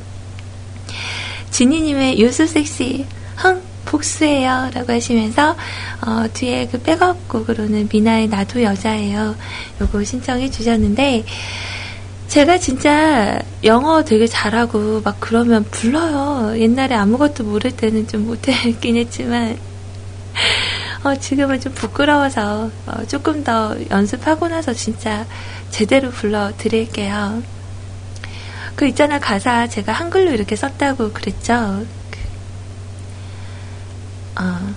[1.50, 3.06] 지니님의 유수 섹시
[3.38, 4.70] 흥 복수예요.
[4.74, 5.56] 라고 하시면서
[6.06, 9.36] 어, 뒤에 그 백업 곡으로는 미나의 나도 여자예요.
[9.82, 11.26] 요거 신청해 주셨는데
[12.28, 16.58] 제가 진짜 영어 되게 잘하고 막 그러면 불러요.
[16.60, 19.58] 옛날에 아무것도 모를 때는 좀 못했긴 했지만
[21.04, 25.26] 어, 지금은 좀 부끄러워서 어, 조금 더 연습하고 나서 진짜
[25.72, 27.42] 제대로 불러드릴게요.
[28.76, 31.86] 그 있잖아 가사 제가 한글로 이렇게 썼다고 그랬죠.
[32.12, 32.20] 그,
[34.44, 34.74] 어,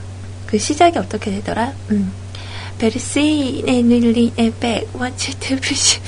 [0.47, 1.73] 그 시작이 어떻게 되더라?
[1.91, 2.13] 음.
[2.79, 6.01] 베르시네 닐리에 백 원츠 투브시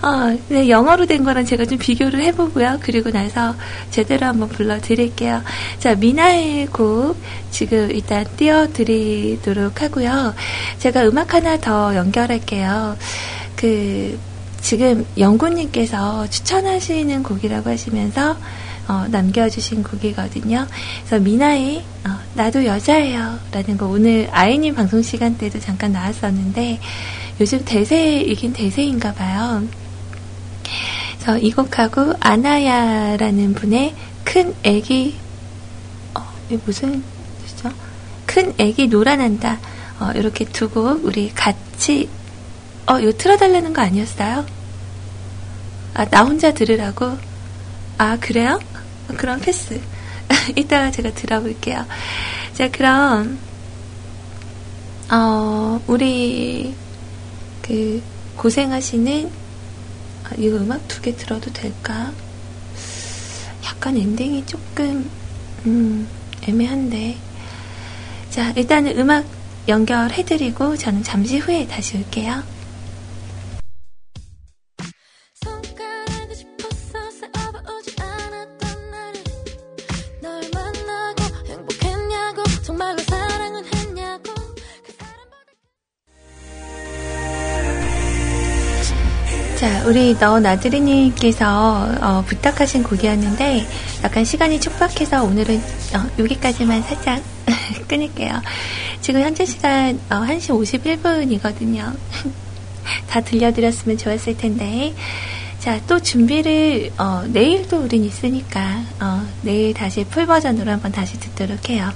[0.00, 2.78] 어, 네, 영어로 된 거랑 제가 좀 비교를 해보고요.
[2.80, 3.54] 그리고 나서
[3.90, 5.42] 제대로 한번 불러드릴게요.
[5.78, 7.16] 자, 미나의 곡
[7.50, 10.34] 지금 일단 띄워드리도록 하고요.
[10.78, 12.96] 제가 음악 하나 더 연결할게요.
[13.56, 14.18] 그,
[14.60, 18.36] 지금 영구님께서 추천하시는 곡이라고 하시면서
[18.88, 20.66] 어, 남겨주신 곡이거든요.
[21.04, 26.80] 그래서 미나의 어, 나도 여자예요 라는 거 오늘 아이님 방송 시간 때도 잠깐 나왔었는데
[27.40, 29.62] 요즘 대세이긴 대세인가 봐요.
[31.22, 33.94] 그래서 이 곡하고 아나야라는 분의
[34.24, 35.16] 큰 애기
[36.14, 36.20] 어,
[36.50, 37.00] 이 무슨
[37.44, 37.70] 뜻이죠?
[38.26, 39.60] 큰 애기 놀아난다.
[40.00, 42.08] 어, 이렇게 두 곡 우리 같이
[42.86, 44.44] 어, 이거 틀어달라는 거 아니었어요?
[45.94, 47.16] 아, 나 혼자 들으라고?
[47.98, 48.58] 아, 그래요?
[49.16, 49.80] 그럼 패스.
[50.56, 51.86] 이따가 제가 들어볼게요.
[52.54, 53.38] 자, 그럼,
[55.12, 56.74] 어, 우리,
[57.60, 58.02] 그,
[58.36, 59.41] 고생하시는, 아,
[60.38, 62.12] 이거 음악 두 개 들어도 될까?
[63.64, 65.08] 약간 엔딩이 조금,
[65.66, 66.06] 음,
[66.46, 67.16] 애매한데.
[68.30, 69.24] 자, 일단은 음악
[69.68, 72.42] 연결해드리고 저는 잠시 후에 다시 올게요.
[89.86, 93.66] 우리 너 나들이님께서 어, 부탁하신 곡이었는데
[94.04, 97.22] 약간 시간이 촉박해서 오늘은 어, 여기까지만 살짝
[97.88, 98.40] 끊을게요.
[99.00, 101.94] 지금 현재 시간 어, 1시 51분이거든요.
[103.08, 104.94] 다 들려드렸으면 좋았을 텐데.
[105.58, 111.68] 자, 또 준비를, 어, 내일도 우린 있으니까, 어, 내일 다시 풀 버전으로 한번 다시 듣도록
[111.70, 111.92] 해요.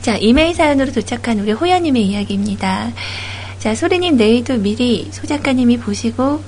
[0.00, 2.92] 자, 이메일 사연으로 도착한 우리 호야님의 이야기입니다.
[3.58, 6.40] 자, 소리님 내일도 미리 소 작가님이 보시고,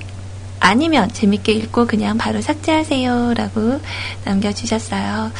[0.59, 3.33] 아니면 재밌게 읽고 그냥 바로 삭제하세요.
[3.35, 3.79] 라고
[4.25, 5.31] 남겨주셨어요.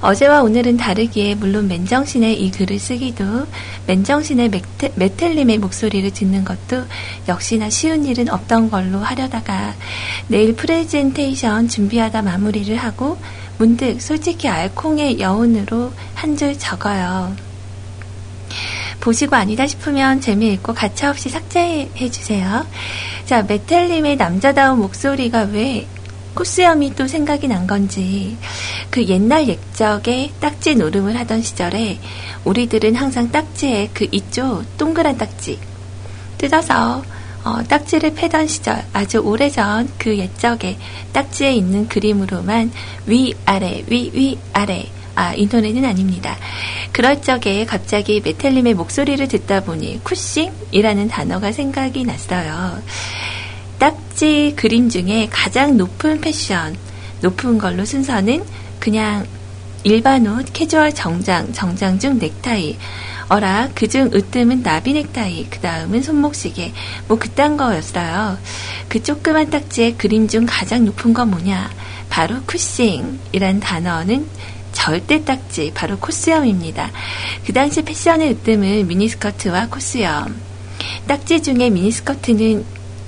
[0.00, 3.46] 어제와 오늘은 다르기에 물론 맨정신에 이 글을 쓰기도
[3.86, 6.84] 맨정신에 메텔, 메텔님의 목소리를 듣는 것도
[7.28, 9.74] 역시나 쉬운 일은 없던 걸로 하려다가
[10.28, 13.18] 내일 프레젠테이션 준비하다 마무리를 하고
[13.58, 17.47] 문득 솔직히 알콩의 여운으로 한 줄 적어요.
[19.00, 22.66] 보시고 아니다 싶으면 재미있고 가차없이 삭제해 주세요.
[23.24, 25.86] 자, 메텔님의 남자다운 목소리가 왜
[26.34, 28.36] 코스염이 또 생각이 난 건지.
[28.90, 31.98] 그 옛날 옛적에 딱지 노름을 하던 시절에
[32.44, 35.58] 우리들은 항상 딱지에 그 이쪽 동그란 딱지.
[36.38, 37.02] 뜯어서
[37.44, 40.76] 어, 딱지를 패던 시절 아주 오래전 그 옛적에
[41.12, 42.70] 딱지에 있는 그림으로만
[43.06, 44.86] 위 아래 위위 아래
[45.18, 46.36] 아, 이 노래는 아닙니다.
[46.92, 52.80] 그럴 적에 갑자기 메텔님의 목소리를 듣다 보니 쿠싱이라는 단어가 생각이 났어요.
[53.80, 56.76] 딱지 그림 중에 가장 높은 패션,
[57.20, 58.44] 높은 걸로 순서는
[58.78, 59.26] 그냥
[59.82, 62.76] 일반 옷, 캐주얼 정장, 정장 중 넥타이,
[63.28, 66.72] 어라, 그중 으뜸은 나비 넥타이, 그 다음은 손목시계,
[67.08, 68.38] 뭐 그딴 거였어요.
[68.88, 71.70] 그 조그만 딱지의 그림 중 가장 높은 건 뭐냐?
[72.08, 74.26] 바로 쿠싱이란 단어는
[74.78, 76.92] 절대 딱지, 바로 코스염입니다.
[77.44, 80.40] 그 당시 패션의 으뜸은 미니스커트와 코스염.
[81.08, 82.64] 딱지 중에 미니스커트는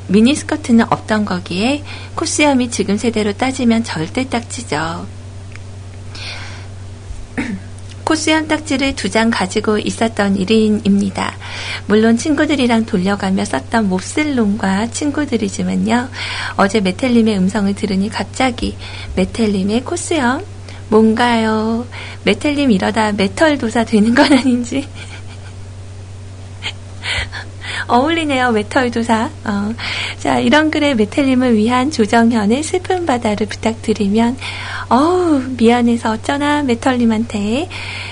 [0.09, 1.85] 미니스커트는 없던 거기에
[2.17, 5.07] 코스염이 지금 세대로 따지면 절대 딱지죠.
[8.05, 11.35] 코스염 딱지를 두 장 가지고 있었던 1인입니다.
[11.87, 16.09] 물론 친구들이랑 돌려가며 썼던 몹쓸놈과 친구들이지만요.
[16.57, 18.77] 어제 메텔님의 음성을 들으니 갑자기
[19.15, 20.45] 메텔님의 코스염
[20.91, 21.87] 뭔가요?
[22.25, 24.87] 메텔님 이러다 메털 도사 되는 건 아닌지.
[27.87, 29.31] 어울리네요, 메털 도사.
[29.45, 29.73] 어.
[30.19, 34.37] 자, 이런 글에 메텔님을 위한 조정현의 슬픈 바다를 부탁드리면,
[34.91, 37.69] 어우, 미안해서 어쩌나, 메털님한테.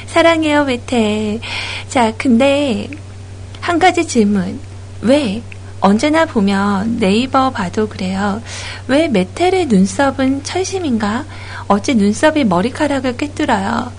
[0.06, 1.40] 사랑해요, 메텔.
[1.88, 2.88] 자, 근데,
[3.60, 4.58] 한 가지 질문.
[5.02, 5.42] 왜?
[5.80, 8.42] 언제나 보면 네이버 봐도 그래요.
[8.88, 11.24] 왜 메텔의 눈썹은 철심인가?
[11.68, 13.92] 어째 눈썹이 머리카락을 꿰뚫어요.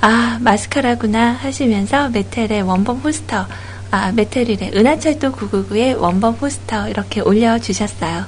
[0.00, 3.46] 아, 마스카라구나 하시면서 메텔의 원본 포스터,
[3.90, 4.72] 아, 메텔이래.
[4.74, 8.26] 은하철도 999의 원본 포스터 이렇게 올려주셨어요.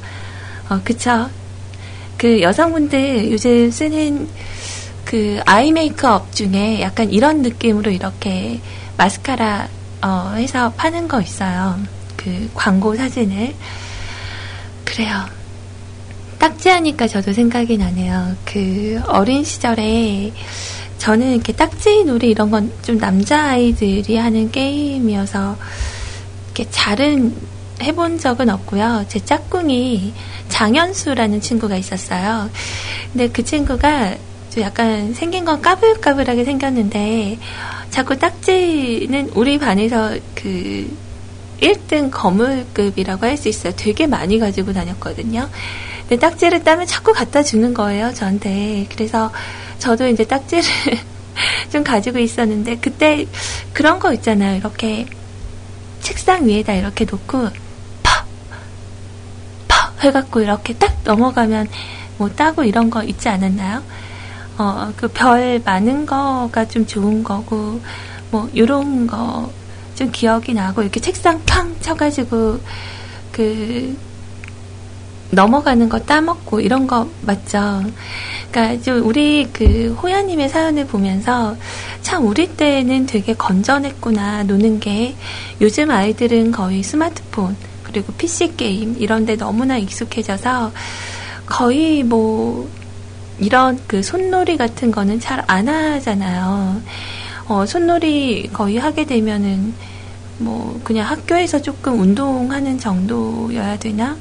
[0.71, 1.29] 어, 그쵸.
[2.17, 4.29] 그 여성분들 요즘 쓰는
[5.05, 8.61] 그 아이 메이크업 중에 약간 이런 느낌으로 이렇게
[8.97, 9.69] 마스카라
[10.03, 11.79] 어, 해서 파는 거 있어요.
[12.27, 13.55] 그 광고 사진을.
[14.85, 15.25] 그래요.
[16.41, 18.35] 딱지 하니까 저도 생각이 나네요.
[18.45, 20.33] 그 어린 시절에
[20.99, 25.57] 저는 이렇게 딱지 놀이 이런 건 좀 남자아이들이 하는 게임이어서
[26.47, 27.35] 이렇게 잘은
[27.83, 29.05] 해본 적은 없고요.
[29.09, 30.13] 제 짝꿍이
[30.49, 32.51] 장현수라는 친구가 있었어요.
[33.13, 34.17] 근데 그 친구가
[34.51, 37.39] 좀 약간 생긴 건 까불까불하게 생겼는데
[37.91, 41.06] 자꾸 딱지는 우리 반에서 그
[41.61, 43.73] 1등 거물급이라고 할 수 있어요.
[43.77, 45.49] 되게 많이 가지고 다녔거든요.
[46.09, 48.87] 근데 딱지를 따면 자꾸 갖다 주는 거예요, 저한테.
[48.93, 49.33] 그래서
[49.79, 50.65] 저도 이제 딱지를
[51.73, 53.27] 좀 가지고 있었는데, 그때
[53.73, 54.57] 그런 거 있잖아요.
[54.57, 55.07] 이렇게
[56.01, 57.51] 책상 위에다 이렇게 놓고,
[58.03, 58.27] 팍!
[59.69, 60.05] 팍!
[60.05, 61.69] 해갖고 이렇게 딱 넘어가면
[62.19, 63.83] 뭐 따고 이런 거 있지 않았나요?
[64.59, 67.81] 어, 그 별 많은 거가 좀 좋은 거고,
[68.31, 69.53] 뭐, 요런 거
[69.97, 71.75] 좀 기억이 나고, 이렇게 책상 팡!
[71.81, 72.61] 쳐가지고,
[73.33, 73.97] 그,
[75.31, 77.83] 넘어가는 거 따먹고 이런 거 맞죠?
[78.51, 81.57] 그러니까 좀 우리 그 호야님의 사연을 보면서
[82.01, 85.17] 참 우리 때는 되게 건전했구나 노는 게
[85.61, 90.73] 요즘 아이들은 거의 스마트폰 그리고 PC 게임 이런 데 너무나 익숙해져서
[91.45, 92.69] 거의 뭐
[93.39, 96.81] 이런 그 손놀이 같은 거는 잘 안 하잖아요.
[97.49, 99.75] 어, 손놀이 거의 하게 되면은
[100.39, 104.17] 뭐 그냥 학교에서 조금 운동하는 정도여야 되나?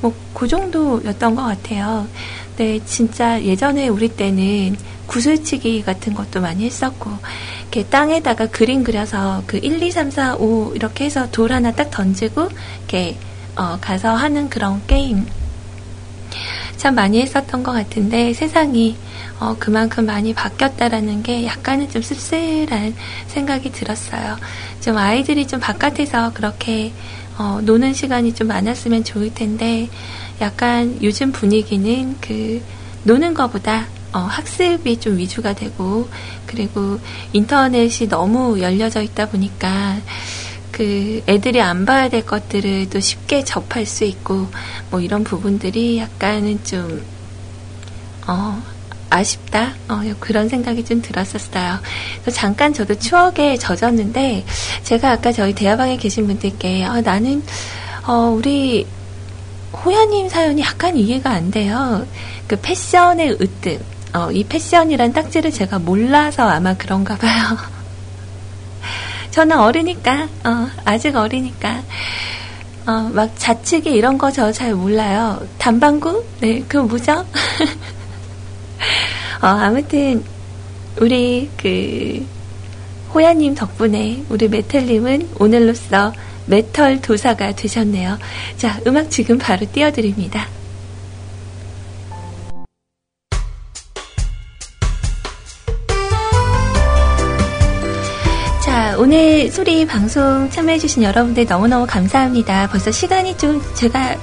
[0.00, 2.06] 뭐, 그 정도였던 것 같아요.
[2.48, 7.10] 근데 진짜 예전에 우리 때는 구슬치기 같은 것도 많이 했었고,
[7.62, 11.90] 이렇게 땅에다가 그림 그려서 그 1, 2, 3, 4, 5 이렇게 해서 돌 하나 딱
[11.90, 12.48] 던지고,
[12.78, 13.16] 이렇게,
[13.56, 15.26] 어, 가서 하는 그런 게임.
[16.76, 18.96] 참 많이 했었던 것 같은데 세상이
[19.40, 22.94] 어, 그만큼 많이 바뀌었다라는 게 약간은 좀 씁쓸한
[23.28, 24.36] 생각이 들었어요.
[24.80, 26.92] 좀 아이들이 좀 바깥에서 그렇게
[27.38, 29.88] 어, 노는 시간이 좀 많았으면 좋을 텐데
[30.40, 32.62] 약간 요즘 분위기는 그
[33.04, 36.08] 노는 것보다 어, 학습이 좀 위주가 되고
[36.46, 36.98] 그리고
[37.32, 39.96] 인터넷이 너무 열려져 있다 보니까
[40.76, 44.46] 그 애들이 안 봐야 될 것들을 또 쉽게 접할 수 있고
[44.90, 47.02] 뭐 이런 부분들이 약간은 좀
[48.26, 48.62] 어,
[49.08, 51.78] 아쉽다 어, 그런 생각이 좀 들었었어요.
[52.30, 54.44] 잠깐 저도 추억에 젖었는데
[54.82, 57.42] 제가 아까 저희 대화방에 계신 분들께 어, 나는
[58.06, 58.86] 어, 우리
[59.72, 62.06] 호야님 사연이 약간 이해가 안 돼요.
[62.46, 63.80] 그 패션의 으뜸
[64.12, 67.75] 어, 이 패션이란 딱지를 제가 몰라서 아마 그런가 봐요.
[69.36, 71.82] 저는 어리니까 어, 아직 어리니까
[72.86, 75.46] 어, 막 자치기 이런 거 저 잘 몰라요.
[75.58, 76.24] 단방구?
[76.40, 77.12] 네, 그 뭐죠?
[79.42, 80.24] 어, 아무튼
[80.98, 82.26] 우리 그
[83.12, 86.14] 호야님 덕분에 우리 메텔님은 오늘로써
[86.46, 88.18] 메털 도사가 되셨네요.
[88.56, 90.48] 자, 음악 지금 바로 띄워드립니다.
[99.06, 102.66] 오늘 소리 방송 참여해주신 여러분들 너무너무 감사합니다.
[102.66, 104.16] 벌써 시간이 좀 제가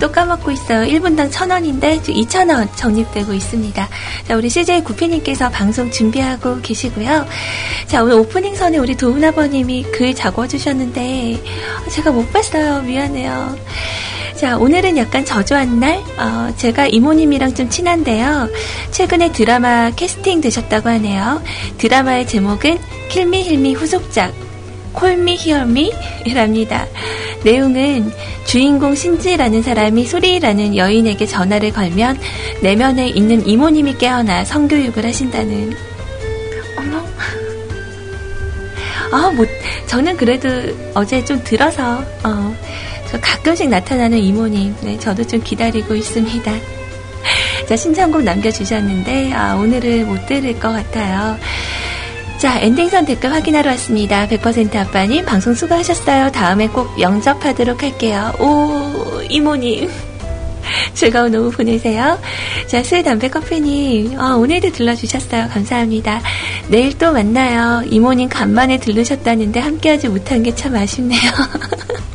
[0.00, 0.84] 또 까먹고 있어요.
[0.84, 3.88] 1분당 1,000원인데 2,000원 적립되고 있습니다.
[4.26, 7.24] 자, 우리 CJ 구피님께서 방송 준비하고 계시고요.
[7.86, 11.40] 자, 오늘 오프닝 선에 우리 도훈아버님이 글 적어주셨는데
[11.92, 12.82] 제가 못 봤어요.
[12.82, 13.56] 미안해요.
[14.44, 16.02] 자, 오늘은 약간 저조한 날.
[16.18, 18.50] 어, 제가 이모님이랑 좀 친한데요.
[18.90, 21.42] 최근에 드라마 캐스팅 되셨다고 하네요.
[21.78, 22.78] 드라마의 제목은
[23.08, 24.34] 킬미 힐미 후속작
[24.92, 26.86] 콜미 히어미랍니다.
[27.42, 28.12] 내용은
[28.44, 32.18] 주인공 신지라는 사람이 소리라는 여인에게 전화를 걸면
[32.60, 35.74] 내면에 있는 이모님이 깨어나 성교육을 하신다는.
[36.76, 37.02] 어머.
[39.10, 39.46] 아, 뭐,
[39.86, 40.50] 저는 그래도
[40.92, 42.54] 어제 좀 들어서, 어,
[42.93, 46.52] 저 가끔씩 나타나는 이모님, 네, 저도 좀 기다리고 있습니다.
[47.68, 51.38] 자, 신청곡 남겨주셨는데, 아, 오늘은 못 들을 것 같아요.
[52.38, 54.26] 자, 엔딩선 댓글 확인하러 왔습니다.
[54.28, 56.30] 100% 아빠님, 방송 수고하셨어요.
[56.32, 58.32] 다음에 꼭 영접하도록 할게요.
[58.38, 59.90] 오, 이모님.
[60.94, 62.18] 즐거운 오후 보내세요.
[62.66, 64.18] 자, 술, 담배, 커피님.
[64.18, 65.48] 어, 오늘도 들러주셨어요.
[65.48, 66.20] 감사합니다.
[66.68, 67.82] 내일 또 만나요.
[67.88, 71.20] 이모님 간만에 들르셨다는데 함께하지 못한 게 참 아쉽네요.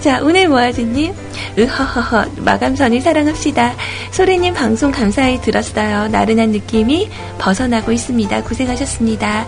[0.00, 1.12] 자, 오늘 모아주님.
[1.58, 3.74] 으허허허, 마감선이 사랑합시다.
[4.12, 6.08] 소리님 방송 감사히 들었어요.
[6.08, 8.42] 나른한 느낌이 벗어나고 있습니다.
[8.44, 9.46] 고생하셨습니다.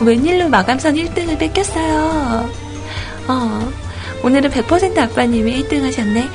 [0.00, 2.50] 웬일로 마감선 1등을 뺏겼어요.
[3.28, 3.72] 어,
[4.24, 6.28] 오늘은 100% 아빠님이 1등 하셨네.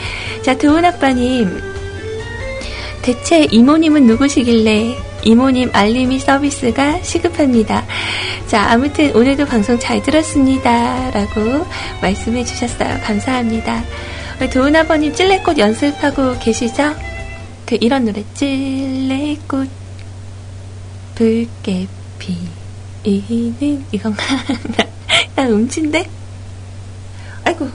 [0.44, 1.62] 자, 도훈 아빠님.
[3.02, 7.86] 대체 이모님은 누구시길래 이모님 알림이 서비스가 시급합니다.
[8.48, 11.12] 자, 아무튼 오늘도 방송 잘 들었습니다.
[11.12, 11.66] 라고
[12.02, 13.00] 말씀해 주셨어요.
[13.04, 13.84] 감사합니다.
[14.54, 16.96] 도훈 아버님 찔레꽃 연습하고 계시죠?
[17.66, 19.70] 그 이런 노래 찔레꽃
[21.16, 21.88] 붉게
[22.20, 24.24] 피는 이건가?
[25.36, 26.08] 나 음치인데?
[27.44, 27.70] 아이고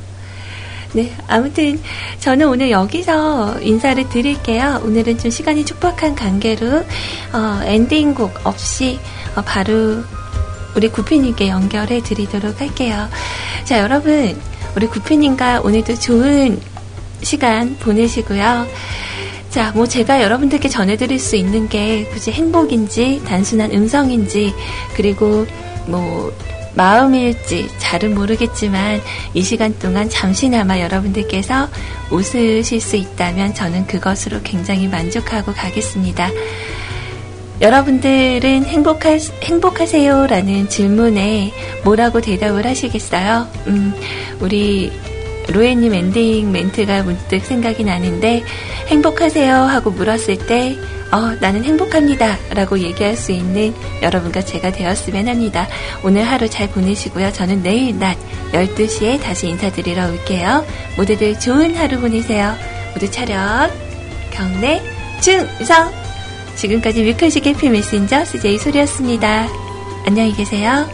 [0.95, 1.81] 네, 아무튼
[2.21, 4.83] 저는 오늘 여기서 인사를 드릴게요.
[4.85, 6.85] 오늘은 좀 시간이 촉박한 관계로
[7.33, 8.99] 어, 엔딩곡 없이
[9.35, 10.03] 어, 바로
[10.77, 13.09] 우리 구피님께 연결해 드리도록 할게요.
[13.65, 14.39] 자, 여러분,
[14.77, 16.61] 우리 구피님과 오늘도 좋은
[17.23, 18.67] 시간 보내시고요.
[19.49, 24.55] 자, 뭐 제가 여러분들께 전해드릴 수 있는 게 굳이 행복인지 단순한 음성인지
[24.95, 25.47] 그리고
[25.87, 26.33] 뭐
[26.75, 29.01] 마음일지 잘은 모르겠지만
[29.35, 31.69] 이 시간 동안 잠시나마 여러분들께서
[32.11, 36.31] 웃으실 수 있다면 저는 그것으로 굉장히 만족하고 가겠습니다.
[37.61, 39.11] 여러분들은 행복하,
[39.43, 40.27] 행복하세요?
[40.27, 41.53] 라는 질문에
[41.85, 43.47] 뭐라고 대답을 하시겠어요?
[43.69, 43.95] 음,
[44.41, 44.91] 우리
[45.49, 48.43] 로에님 엔딩 멘트가 문득 생각이 나는데
[48.89, 49.55] 행복하세요?
[49.55, 50.77] 하고 물었을 때
[51.13, 52.39] 어, 나는 행복합니다.
[52.55, 55.69] 라고 얘기할 수 있는 여러분과 제가 되었으면 합니다.
[56.03, 57.33] 오늘 하루 잘 보내시고요.
[57.33, 58.17] 저는 내일 낮
[58.53, 60.65] 12시에 다시 인사드리러 올게요.
[60.97, 62.57] 모두들 좋은 하루 보내세요.
[62.95, 63.71] 모두 차렷,
[64.31, 64.83] 경례,
[65.21, 65.93] 충성!
[66.57, 69.49] 지금까지 뮤클식 Happy Messenger CJ 소리였습니다.
[70.07, 70.87] 안녕히 계세요.